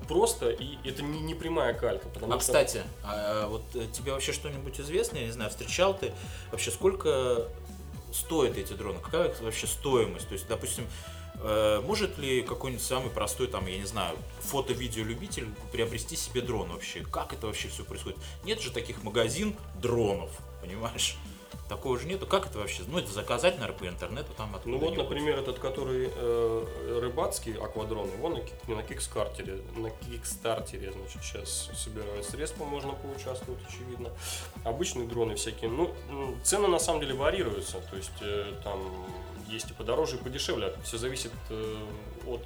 просто, 0.07 0.49
и 0.49 0.77
это 0.87 1.01
не, 1.03 1.19
не 1.19 1.35
прямая 1.35 1.73
калька. 1.73 2.07
Потому 2.09 2.33
А 2.33 2.39
что- 2.39 2.45
кстати, 2.51 2.83
а, 3.03 3.47
вот 3.47 3.63
э, 3.75 3.87
тебе 3.93 4.11
вообще 4.11 4.31
что-нибудь 4.33 4.79
известно? 4.79 5.17
Я 5.17 5.25
не 5.25 5.31
знаю, 5.31 5.49
встречал 5.49 5.97
ты 5.97 6.13
вообще 6.51 6.71
сколько 6.71 7.47
стоят 8.13 8.57
эти 8.57 8.73
дроны? 8.73 8.99
Какая 8.99 9.29
их 9.29 9.41
вообще 9.41 9.67
стоимость? 9.67 10.27
То 10.27 10.33
есть, 10.33 10.47
допустим, 10.47 10.87
э, 11.35 11.81
может 11.85 12.17
ли 12.17 12.41
какой-нибудь 12.41 12.83
самый 12.83 13.09
простой, 13.09 13.47
там, 13.47 13.65
я 13.67 13.77
не 13.77 13.85
знаю, 13.85 14.17
фото-видеолюбитель 14.41 15.47
приобрести 15.71 16.15
себе 16.15 16.41
дрон 16.41 16.69
вообще? 16.71 17.01
Как 17.01 17.33
это 17.33 17.47
вообще 17.47 17.67
все 17.67 17.83
происходит? 17.83 18.17
Нет 18.43 18.61
же 18.61 18.71
таких 18.71 19.03
магазин 19.03 19.55
дронов, 19.81 20.31
понимаешь? 20.61 21.17
Такого 21.69 21.99
же 21.99 22.07
нету. 22.07 22.25
Как 22.25 22.47
это 22.47 22.59
вообще? 22.59 22.83
Ну, 22.87 22.97
это 22.97 23.11
заказать, 23.11 23.55
наверное, 23.59 23.77
по 23.77 23.87
интернету 23.87 24.31
там 24.37 24.51
Ну 24.51 24.57
откуда-нибудь. 24.57 24.89
вот, 24.89 24.97
например, 24.97 25.37
этот, 25.39 25.59
который 25.59 26.09
э, 26.15 26.99
рыбацкий 27.01 27.55
аквадрон, 27.57 28.09
его 28.09 28.29
на, 28.29 28.37
кик- 28.37 28.73
на 28.73 28.83
кикстартере, 28.83 29.61
на 29.75 29.89
кикстартере, 29.89 30.93
значит, 30.93 31.21
сейчас 31.23 31.69
собирают 31.75 32.25
средства, 32.25 32.63
можно 32.63 32.93
поучаствовать, 32.93 33.59
очевидно. 33.67 34.11
Обычные 34.63 35.07
дроны 35.07 35.35
всякие, 35.35 35.69
ну, 35.69 35.93
цены 36.43 36.67
на 36.69 36.79
самом 36.79 37.01
деле 37.01 37.15
варьируются, 37.15 37.81
то 37.89 37.97
есть 37.97 38.11
э, 38.21 38.53
там 38.63 38.79
есть 39.49 39.69
и 39.69 39.73
подороже, 39.73 40.15
и 40.15 40.19
подешевле, 40.19 40.73
все 40.85 40.97
зависит 40.97 41.31
э, 41.49 41.75
от 42.27 42.41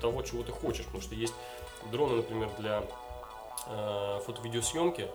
того, 0.00 0.22
чего 0.22 0.42
ты 0.42 0.50
хочешь, 0.50 0.84
потому 0.86 1.02
что 1.02 1.14
есть 1.14 1.34
дроны, 1.92 2.16
например, 2.16 2.50
для 2.58 2.82
э, 3.68 4.20
фото-видеосъемки, 4.26 5.08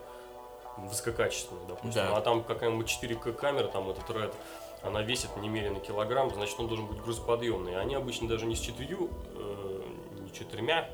высококачественные, 0.76 1.66
допустим, 1.66 1.92
Да. 1.92 2.16
а 2.16 2.20
там 2.20 2.42
какая-нибудь 2.44 2.88
4К 2.88 3.32
камера, 3.32 3.68
там 3.68 3.88
этот 3.90 4.08
RED, 4.10 4.34
она 4.82 5.02
весит 5.02 5.36
немерено 5.36 5.78
килограмм, 5.80 6.30
значит 6.34 6.58
он 6.58 6.68
должен 6.68 6.86
быть 6.86 7.00
грузоподъемный. 7.02 7.78
Они 7.78 7.94
обычно 7.94 8.28
даже 8.28 8.46
не 8.46 8.56
с 8.56 8.60
четырью, 8.60 9.10
э, 9.34 9.82
не 10.20 10.32
четырьмя 10.32 10.88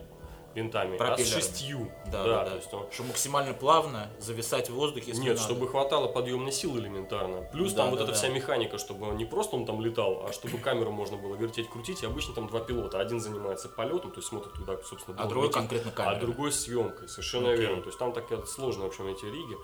винтами, 0.57 0.97
а 0.99 1.17
с 1.19 1.29
шестью. 1.33 1.91
Да, 2.11 2.25
да, 2.25 2.45
да. 2.45 2.51
то 2.51 2.57
есть 2.57 2.73
он- 2.75 2.87
Чтобы 2.91 3.09
максимально 3.11 3.53
плавно 3.55 4.11
зависать 4.19 4.71
в 4.71 4.75
воздухе, 4.75 5.09
если 5.11 5.23
Нет, 5.23 5.35
надо. 5.37 5.43
чтобы 5.43 5.69
хватало 5.69 6.09
подъемной 6.09 6.51
силы 6.51 6.81
элементарно. 6.81 7.43
Плюс 7.53 7.73
Да, 7.73 7.83
там 7.83 7.91
вот 7.91 7.99
да, 7.99 8.05
эта 8.05 8.13
да. 8.13 8.19
вся 8.19 8.29
механика, 8.29 8.79
чтобы 8.79 9.07
не 9.15 9.25
просто 9.27 9.57
он 9.57 9.67
там 9.67 9.81
летал, 9.83 10.25
а 10.27 10.33
чтобы 10.33 10.59
камеру 10.59 10.91
можно 10.91 11.17
было 11.19 11.37
вертеть, 11.37 11.69
крутить. 11.69 12.03
И 12.03 12.07
обычно 12.07 12.35
там 12.35 12.47
два 12.49 12.61
пилота. 12.61 12.99
Один 13.01 13.21
занимается 13.21 13.69
полетом, 13.69 14.11
то 14.11 14.17
есть 14.19 14.29
смотрит 14.29 14.55
туда, 14.55 14.79
собственно, 14.83 15.17
А 15.21 15.27
другой 15.27 15.51
конкретно 15.53 15.91
а 15.91 15.95
камера. 15.95 16.21
другой 16.21 16.51
съемкой. 16.53 17.09
Совершенно 17.09 17.51
Окей. 17.51 17.61
верно. 17.61 17.83
То 17.83 17.89
есть 17.89 17.99
там 17.99 18.13
такая 18.13 18.43
сложная, 18.45 18.85
в 18.87 18.89
общем, 18.89 19.07
эти 19.09 19.27
риги. 19.27 19.57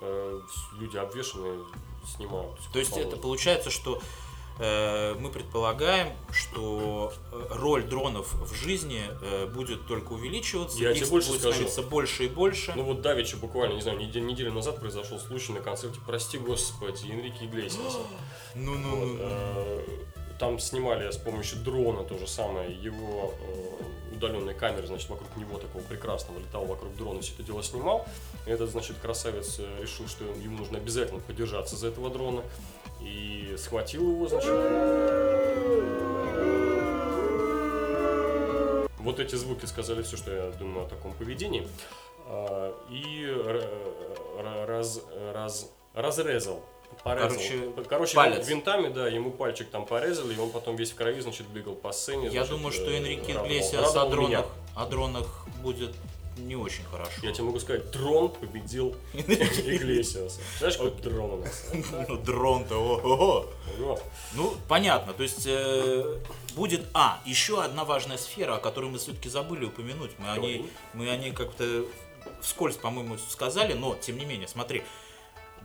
Э, 0.00 0.40
Люди 0.78 0.96
обвешанные 0.96 1.60
снимают. 2.16 2.58
То 2.72 2.78
есть 2.80 2.90
как 2.90 2.98
это 2.98 3.10
положено. 3.10 3.22
получается, 3.22 3.70
что 3.70 4.00
мы 4.58 5.30
предполагаем, 5.32 6.12
что 6.32 7.12
э, 7.32 7.46
роль 7.50 7.82
дронов 7.84 8.32
в 8.34 8.54
жизни 8.54 9.02
э, 9.22 9.46
будет 9.46 9.86
только 9.86 10.12
увеличиваться, 10.12 10.78
Я 10.78 10.92
их 10.92 10.98
тебе 10.98 11.06
больше 11.08 11.28
будет 11.30 11.40
скажу. 11.40 11.54
становиться 11.54 11.82
больше 11.82 12.24
и 12.26 12.28
больше. 12.28 12.72
Ну 12.76 12.84
вот 12.84 13.02
давеча 13.02 13.36
буквально, 13.36 13.74
не 13.74 13.80
знаю, 13.82 13.98
неделю, 13.98 14.24
неделю 14.26 14.52
назад 14.52 14.78
произошел 14.80 15.18
случай 15.18 15.52
на 15.52 15.60
концерте 15.60 15.98
«Прости 16.06 16.38
Господи» 16.38 17.10
Энрике 17.10 17.46
Иглесиаса. 17.46 17.98
ну, 18.54 18.74
ну, 18.76 18.90
Вот, 18.96 19.06
ну. 19.08 19.16
э, 19.20 19.80
Там 20.38 20.58
снимали 20.58 21.10
с 21.10 21.16
помощью 21.16 21.58
дрона 21.60 22.04
то 22.04 22.16
же 22.18 22.26
самое, 22.26 22.72
его 22.72 23.34
э, 23.40 23.84
удаленной 24.14 24.54
камеры, 24.54 24.86
значит, 24.86 25.08
вокруг 25.10 25.34
него 25.36 25.58
такого 25.58 25.82
прекрасного 25.82 26.38
летал 26.38 26.64
вокруг 26.64 26.94
дрона, 26.96 27.20
все 27.20 27.34
это 27.34 27.42
дело 27.42 27.62
снимал. 27.62 28.06
И 28.46 28.50
Этот, 28.50 28.70
значит, 28.70 28.96
красавец 28.98 29.56
э, 29.58 29.82
решил, 29.82 30.06
что 30.08 30.24
ему 30.24 30.58
нужно 30.58 30.78
обязательно 30.78 31.20
подержаться 31.20 31.76
за 31.76 31.88
этого 31.88 32.10
дрона. 32.10 32.42
И 33.02 33.54
схватил 33.58 34.10
его, 34.12 34.26
значит. 34.28 34.50
Вот 38.98 39.20
эти 39.20 39.34
звуки 39.36 39.66
сказали 39.66 40.02
все, 40.02 40.16
что 40.16 40.32
я 40.34 40.50
думаю 40.52 40.86
о 40.86 40.88
таком 40.88 41.12
поведении. 41.12 41.68
А, 42.26 42.74
И 42.90 43.24
р- 43.24 44.66
раз, 44.66 45.00
раз, 45.34 45.70
разрезал. 45.92 46.62
Порезал. 47.02 47.30
Короче, 47.30 47.72
Короче, 47.88 48.16
палец. 48.16 48.46
винтами, 48.46 48.88
да, 48.88 49.08
ему 49.08 49.30
пальчик 49.30 49.68
там 49.68 49.86
порезали, 49.86 50.34
и 50.34 50.38
он 50.38 50.50
потом 50.50 50.76
весь 50.76 50.92
в 50.92 50.94
крови, 50.94 51.20
значит, 51.20 51.46
бегал 51.48 51.74
по 51.74 51.92
сцене. 51.92 52.26
Я 52.26 52.30
значит, 52.30 52.50
думаю, 52.50 52.72
что 52.72 52.90
э, 52.90 52.98
Энрике 52.98 53.32
Иглесиас 53.32 53.96
о 53.96 54.08
дронах, 54.08 54.46
о 54.74 54.86
дронах 54.86 55.46
будет 55.62 55.94
не 56.36 56.56
очень 56.56 56.84
хорошо. 56.84 57.12
Я 57.22 57.32
тебе 57.32 57.44
могу 57.44 57.60
сказать, 57.60 57.90
дрон 57.90 58.28
победил 58.30 58.96
Иглесиаса. 59.14 60.40
Знаешь, 60.58 60.76
какой 60.76 60.90
дрон 60.90 61.30
у 61.32 61.36
нас? 61.38 61.66
Ну, 62.08 62.16
дрон-то, 62.16 62.76
ого. 62.76 63.46
Ого. 63.78 64.00
Ну, 64.34 64.54
понятно, 64.68 65.12
то 65.12 65.22
есть 65.22 65.46
э, 65.46 66.18
будет... 66.54 66.86
А, 66.92 67.20
еще 67.24 67.62
одна 67.62 67.84
важная 67.84 68.16
сфера, 68.16 68.56
о 68.56 68.58
которой 68.58 68.90
мы 68.90 68.98
все-таки 68.98 69.28
забыли 69.28 69.66
упомянуть. 69.66 70.12
Мы 70.18 70.30
о 70.30 70.38
ней, 70.38 70.70
мы 70.92 71.08
о 71.08 71.16
ней 71.16 71.32
как-то 71.32 71.84
вскользь, 72.40 72.76
по-моему, 72.76 73.16
сказали, 73.28 73.74
но, 73.74 73.94
тем 73.94 74.18
не 74.18 74.24
менее, 74.24 74.48
смотри. 74.48 74.82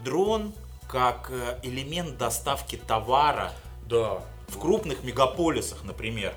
Дрон 0.03 0.53
как 0.89 1.29
э, 1.31 1.59
элемент 1.63 2.17
доставки 2.17 2.75
товара 2.75 3.51
Да. 3.87 4.21
в 4.47 4.57
крупных 4.59 5.03
мегаполисах, 5.03 5.83
например. 5.83 6.33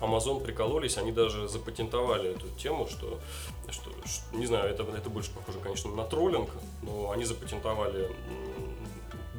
Amazon 0.00 0.44
прикололись, 0.44 0.98
они 0.98 1.10
даже 1.12 1.48
запатентовали 1.48 2.30
эту 2.30 2.48
тему, 2.50 2.86
что, 2.90 3.18
что, 3.70 3.90
ш- 4.04 4.22
не 4.36 4.44
знаю, 4.46 4.68
это, 4.68 4.82
это 4.82 5.08
больше 5.08 5.30
похоже, 5.30 5.58
конечно, 5.60 5.90
на 5.90 6.04
троллинг, 6.04 6.50
но 6.82 7.10
они 7.12 7.24
запатентовали 7.24 8.10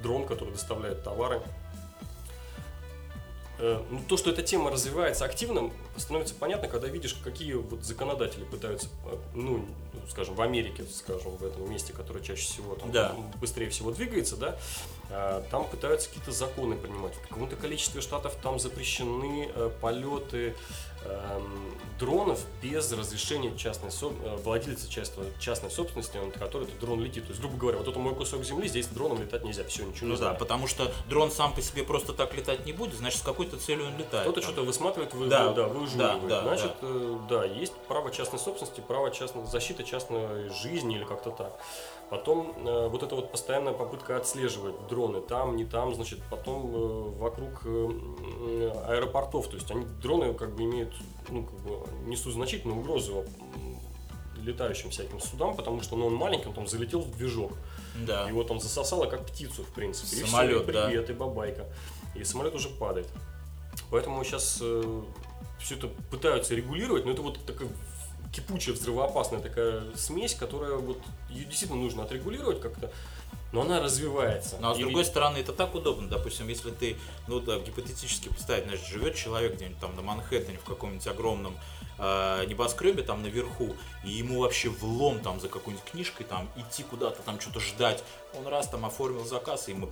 дрон, 0.01 0.25
который 0.25 0.51
доставляет 0.51 1.03
товары. 1.03 1.41
Э, 3.59 3.81
Ну, 3.89 3.99
то, 4.07 4.17
что 4.17 4.29
эта 4.29 4.43
тема 4.43 4.69
развивается 4.71 5.25
активно, 5.25 5.71
становится 5.97 6.35
понятно, 6.35 6.67
когда 6.67 6.87
видишь, 6.87 7.13
какие 7.23 7.53
вот 7.53 7.83
законодатели 7.83 8.43
пытаются, 8.43 8.87
э, 9.05 9.17
ну, 9.33 9.65
скажем, 10.09 10.35
в 10.35 10.41
Америке, 10.41 10.85
скажем, 10.93 11.35
в 11.35 11.43
этом 11.43 11.69
месте, 11.69 11.91
которое 11.93 12.21
чаще 12.21 12.43
всего 12.43 12.75
там, 12.75 12.91
Да. 12.91 13.15
быстрее 13.41 13.69
всего 13.69 13.91
двигается, 13.91 14.37
да, 14.37 14.57
там 15.51 15.65
пытаются 15.67 16.09
какие-то 16.09 16.31
законы 16.31 16.75
принимать. 16.75 17.13
В 17.15 17.27
каком-то 17.27 17.55
количестве 17.55 18.01
штатов 18.01 18.35
там 18.41 18.59
запрещены 18.59 19.49
э, 19.55 19.69
полеты 19.81 20.55
эм, 21.05 21.73
дронов 21.99 22.39
без 22.61 22.91
разрешения 22.91 23.55
частной 23.57 23.89
э, 23.89 24.35
владельца 24.43 24.89
частной, 24.89 25.27
частной 25.39 25.71
собственности, 25.71 26.17
на 26.17 26.31
которой 26.31 26.63
этот 26.65 26.79
дрон 26.79 27.01
летит. 27.01 27.23
То 27.23 27.29
есть, 27.29 27.39
грубо 27.41 27.57
говоря, 27.57 27.77
вот 27.77 27.87
это 27.87 27.97
мой 27.99 28.13
кусок 28.15 28.43
земли, 28.43 28.67
здесь 28.67 28.87
дроном 28.87 29.21
летать 29.21 29.43
нельзя, 29.43 29.63
все, 29.63 29.83
ничего 29.83 30.07
Ну 30.07 30.13
не 30.13 30.19
да, 30.19 30.23
знаю. 30.25 30.37
потому 30.37 30.67
что 30.67 30.91
дрон 31.07 31.31
сам 31.31 31.53
по 31.53 31.61
себе 31.61 31.83
просто 31.83 32.13
так 32.13 32.35
летать 32.35 32.65
не 32.65 32.73
будет, 32.73 32.95
значит, 32.95 33.19
с 33.19 33.23
какой-то 33.23 33.57
целью 33.57 33.87
он 33.87 33.97
летает. 33.97 34.23
Кто-то 34.23 34.41
что-то 34.41 34.63
высматривает, 34.63 35.13
вы, 35.13 35.27
Да, 35.27 35.53
да, 35.53 35.67
выживает. 35.67 36.27
да, 36.27 36.41
да, 36.41 36.55
Значит, 36.55 36.73
э, 36.81 37.17
да. 37.29 37.45
есть 37.45 37.73
право 37.87 38.11
частной 38.11 38.39
собственности, 38.39 38.81
право 38.81 39.09
частной, 39.11 39.45
защиты 39.45 39.83
частной 39.83 40.49
жизни 40.49 40.95
или 40.97 41.03
как-то 41.05 41.31
так. 41.31 41.57
Потом 42.09 42.53
э, 42.65 42.87
вот 42.87 43.03
эта 43.03 43.15
вот 43.15 43.31
постоянная 43.31 43.73
попытка 43.73 44.15
отслеживать 44.15 44.75
дроны 44.87 45.19
там, 45.19 45.57
не 45.57 45.65
там, 45.65 45.93
значит, 45.93 46.19
потом 46.29 46.73
э, 46.73 47.19
вокруг 47.19 47.63
э, 47.65 48.71
аэропортов, 48.87 49.47
то 49.47 49.55
есть 49.55 49.69
они 49.71 49.85
дроны 50.01 50.33
как 50.33 50.55
бы 50.55 50.63
имеют, 50.63 50.93
ну 51.27 51.43
как 51.43 51.59
бы 51.59 52.07
несут 52.07 52.33
значительную 52.33 52.79
угрозу 52.79 53.25
летающим 54.41 54.89
всяким 54.89 55.19
судам, 55.19 55.57
потому 55.57 55.81
что 55.81 55.97
ну, 55.97 56.07
он 56.07 56.13
маленький, 56.13 56.47
он 56.47 56.53
там 56.53 56.67
залетел 56.67 57.01
в 57.01 57.11
движок, 57.17 57.51
Да. 58.05 58.29
его 58.29 58.43
там 58.43 58.61
засосало 58.61 59.07
как 59.07 59.25
птицу 59.25 59.63
в 59.63 59.73
принципе. 59.73 60.21
И 60.21 60.25
Самолет, 60.25 60.69
и 60.69 60.71
да. 60.71 60.87
привет, 60.87 61.09
и 61.09 61.13
бабайка, 61.13 61.65
и 62.15 62.23
самолет 62.23 62.55
уже 62.55 62.69
падает. 62.69 63.09
Поэтому 63.91 64.23
сейчас 64.23 64.61
все 65.59 65.75
это 65.75 65.87
пытаются 66.09 66.55
регулировать, 66.55 67.03
но 67.05 67.11
это 67.11 67.21
вот 67.21 67.39
такая 67.45 67.67
кипучая, 68.37 68.73
взрывоопасная 68.73 69.39
такая 69.39 69.83
смесь, 69.95 70.35
которая 70.35 70.75
вот 70.75 70.99
ее 71.29 71.45
действительно 71.45 71.81
нужно 71.81 72.03
отрегулировать 72.03 72.61
как-то, 72.61 72.91
но 73.51 73.61
она 73.61 73.81
развивается. 73.81 74.57
Ну 74.61 74.69
а 74.69 74.75
с 74.75 74.77
И- 74.77 74.81
другой 74.81 75.05
стороны, 75.05 75.37
это 75.37 75.53
так 75.53 75.73
удобно. 75.73 76.07
Допустим, 76.07 76.47
если 76.47 76.69
ты, 76.71 76.97
ну 77.27 77.39
да, 77.39 77.57
гипотетически 77.59 78.29
представить, 78.29 78.65
значит, 78.65 78.85
живет 78.85 79.15
человек 79.15 79.55
где-нибудь 79.55 79.79
там 79.79 79.95
на 79.95 80.01
Манхэттене 80.03 80.59
в 80.59 80.63
каком-нибудь 80.65 81.07
огромном 81.07 81.57
э, 81.97 82.45
небоскребе 82.47 83.03
там 83.03 83.21
наверху, 83.23 83.75
и 84.03 84.09
ему 84.09 84.41
вообще 84.41 84.69
влом 84.69 85.19
там 85.19 85.39
за 85.39 85.49
какой-нибудь 85.49 85.85
книжкой 85.89 86.25
там 86.25 86.49
идти 86.55 86.83
куда-то 86.83 87.21
там 87.23 87.39
что-то 87.39 87.59
ждать. 87.59 88.03
Он 88.37 88.47
раз 88.47 88.67
там 88.67 88.85
оформил 88.85 89.25
заказ, 89.25 89.67
и 89.67 89.71
ему 89.71 89.89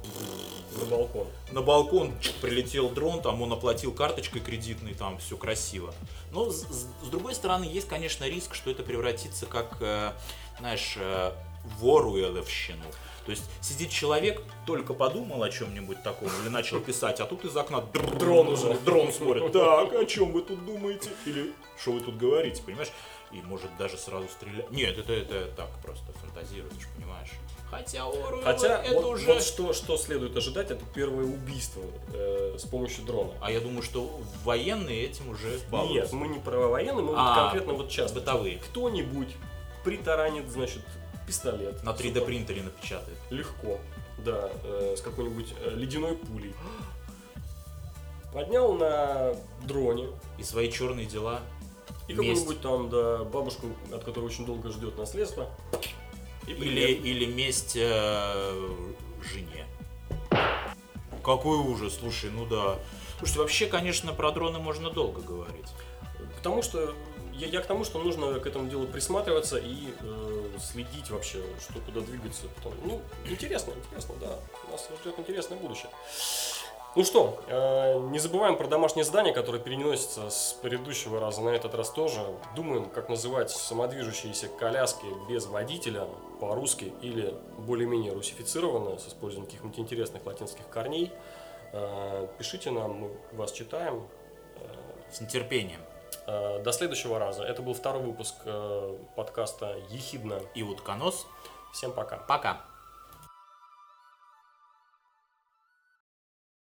на 0.79 0.85
балкон. 0.85 1.27
на 1.51 1.61
балкон 1.61 2.13
прилетел 2.41 2.89
дрон, 2.89 3.21
там 3.21 3.41
он 3.41 3.51
оплатил 3.53 3.91
карточкой 3.93 4.41
кредитной, 4.41 4.93
там 4.93 5.17
все 5.19 5.37
красиво. 5.37 5.93
Но 6.31 6.51
с, 6.51 6.61
с- 6.63 6.87
другой 7.09 7.33
стороны, 7.35 7.63
есть, 7.63 7.87
конечно, 7.87 8.25
риск, 8.25 8.53
что 8.55 8.69
это 8.69 8.83
превратится 8.83 9.45
как, 9.45 9.77
э, 9.79 10.11
знаешь, 10.59 10.95
э, 10.97 11.31
в 11.79 11.85
Оруэлловщину. 11.87 12.83
То 13.25 13.31
есть 13.31 13.43
сидит 13.59 13.89
человек, 13.89 14.41
только 14.67 14.93
подумал 14.93 15.41
о 15.41 15.49
чем-нибудь 15.49 16.03
таком 16.03 16.27
или 16.43 16.49
начал 16.49 16.79
писать, 16.79 17.19
а 17.19 17.25
тут 17.25 17.43
из 17.43 17.57
окна 17.57 17.81
др- 17.81 18.17
Дрон 18.19 18.49
уже. 18.49 18.75
дрон 18.85 19.11
смотрит. 19.11 19.51
Так, 19.51 19.93
о 19.93 20.05
чем 20.05 20.31
вы 20.31 20.43
тут 20.43 20.63
думаете? 20.63 21.09
Или 21.25 21.51
что 21.81 21.93
вы 21.93 22.01
тут 22.01 22.17
говорите, 22.17 22.61
понимаешь? 22.61 22.91
И 23.31 23.37
может 23.41 23.75
даже 23.77 23.97
сразу 23.97 24.27
стрелять. 24.29 24.69
Нет, 24.69 24.97
это, 24.99 25.11
это 25.11 25.47
так 25.57 25.69
просто 25.83 26.05
фантазируешь, 26.21 26.87
понимаешь? 26.95 27.31
Хотя 27.71 28.03
Оруэлл 28.03 28.43
Хотя 28.43 28.83
это 28.83 28.93
вот, 29.01 29.05
уже... 29.15 29.25
вот 29.25 29.41
что, 29.43 29.73
что 29.73 29.97
следует 29.97 30.37
ожидать, 30.37 30.69
это 30.69 30.85
первое 30.93 31.25
убийство 31.25 31.81
э, 32.13 32.55
с 32.59 32.63
помощью 32.63 33.03
дрона. 33.05 33.33
А 33.41 33.51
я 33.51 33.59
думаю, 33.59 33.81
что 33.81 34.19
военные 34.43 35.03
этим 35.03 35.29
уже 35.29 35.49
Нет, 35.49 35.67
балуются. 35.71 36.15
мы 36.15 36.27
не 36.27 36.37
про 36.39 36.59
военные, 36.67 37.01
мы 37.03 37.07
вот 37.09 37.17
А, 37.17 37.35
конкретно 37.49 37.73
вот 37.73 37.89
часто. 37.89 38.19
бытовые. 38.19 38.57
Кто-нибудь 38.57 39.29
притаранит, 39.83 40.47
значит, 40.49 40.81
пистолет. 41.25 41.83
На 41.83 41.89
3D 41.89 42.09
Супер. 42.13 42.25
принтере 42.25 42.63
напечатает. 42.63 43.17
Легко, 43.29 43.79
да, 44.19 44.49
э, 44.63 44.95
с 44.97 45.01
какой-нибудь 45.01 45.53
э, 45.59 45.71
ледяной 45.75 46.15
пулей. 46.15 46.53
Поднял 48.33 48.73
на 48.73 49.33
дроне. 49.63 50.09
И 50.37 50.43
свои 50.43 50.71
черные 50.71 51.05
дела. 51.05 51.41
И 52.07 52.13
какую-нибудь 52.13 52.61
там, 52.61 52.89
да, 52.89 53.23
бабушку, 53.23 53.67
от 53.91 54.03
которой 54.03 54.25
очень 54.25 54.45
долго 54.45 54.69
ждет 54.71 54.97
наследство. 54.97 55.49
И 56.47 56.51
Или, 56.51 56.85
привет. 56.95 57.05
или 57.05 57.25
месть 57.25 57.75
э, 57.75 58.69
жене. 59.23 59.65
Какой 61.23 61.57
ужас, 61.57 61.95
слушай, 61.99 62.29
ну 62.29 62.45
да. 62.45 62.77
Слушайте, 63.17 63.39
вообще, 63.39 63.65
конечно, 63.67 64.13
про 64.13 64.31
дроны 64.31 64.59
можно 64.59 64.91
долго 64.91 65.21
говорить. 65.21 65.65
К 66.37 66.41
тому, 66.43 66.61
что 66.61 66.93
я, 67.39 67.47
я 67.47 67.61
к 67.61 67.65
тому, 67.65 67.83
что 67.83 67.99
нужно 67.99 68.39
к 68.39 68.47
этому 68.47 68.69
делу 68.69 68.87
присматриваться 68.87 69.57
и 69.57 69.93
э, 69.99 70.47
следить 70.59 71.09
вообще, 71.09 71.43
что 71.59 71.79
куда 71.79 72.01
двигаться. 72.01 72.43
Потом, 72.55 72.73
ну, 72.83 73.01
интересно, 73.25 73.73
интересно, 73.73 74.15
да. 74.19 74.39
Нас 74.71 74.89
ждет 75.01 75.19
интересное 75.19 75.57
будущее. 75.57 75.89
Ну 76.95 77.03
что, 77.03 77.43
э, 77.47 77.99
не 78.09 78.19
забываем 78.19 78.55
про 78.55 78.67
домашнее 78.67 79.03
задание, 79.03 79.33
которое 79.33 79.59
переносится 79.59 80.29
с 80.29 80.57
предыдущего 80.61 81.19
раза 81.19 81.41
на 81.41 81.49
этот 81.49 81.75
раз 81.75 81.89
тоже. 81.89 82.21
Думаем, 82.55 82.89
как 82.89 83.09
называть 83.09 83.51
самодвижущиеся 83.51 84.47
коляски 84.47 85.05
без 85.29 85.45
водителя 85.45 86.07
по-русски 86.39 86.93
или 87.01 87.33
более-менее 87.57 88.13
русифицированно, 88.13 88.97
с 88.97 89.09
использованием 89.09 89.47
каких-нибудь 89.47 89.79
интересных 89.79 90.25
латинских 90.25 90.69
корней. 90.69 91.11
Э, 91.73 92.27
пишите 92.37 92.71
нам, 92.71 92.91
мы 92.93 93.11
вас 93.33 93.51
читаем. 93.51 94.07
С 95.11 95.21
нетерпением. 95.21 95.81
Э, 96.27 96.61
До 96.63 96.71
следующего 96.71 97.19
раза. 97.19 97.43
Это 97.43 97.61
был 97.61 97.73
второй 97.73 98.03
выпуск 98.03 98.35
э, 98.45 98.97
подкаста 99.15 99.75
Ехидна. 99.89 100.39
И 100.53 100.63
утконос. 100.63 101.27
Всем 101.71 101.91
пока. 101.91 102.17
Пока. 102.17 102.61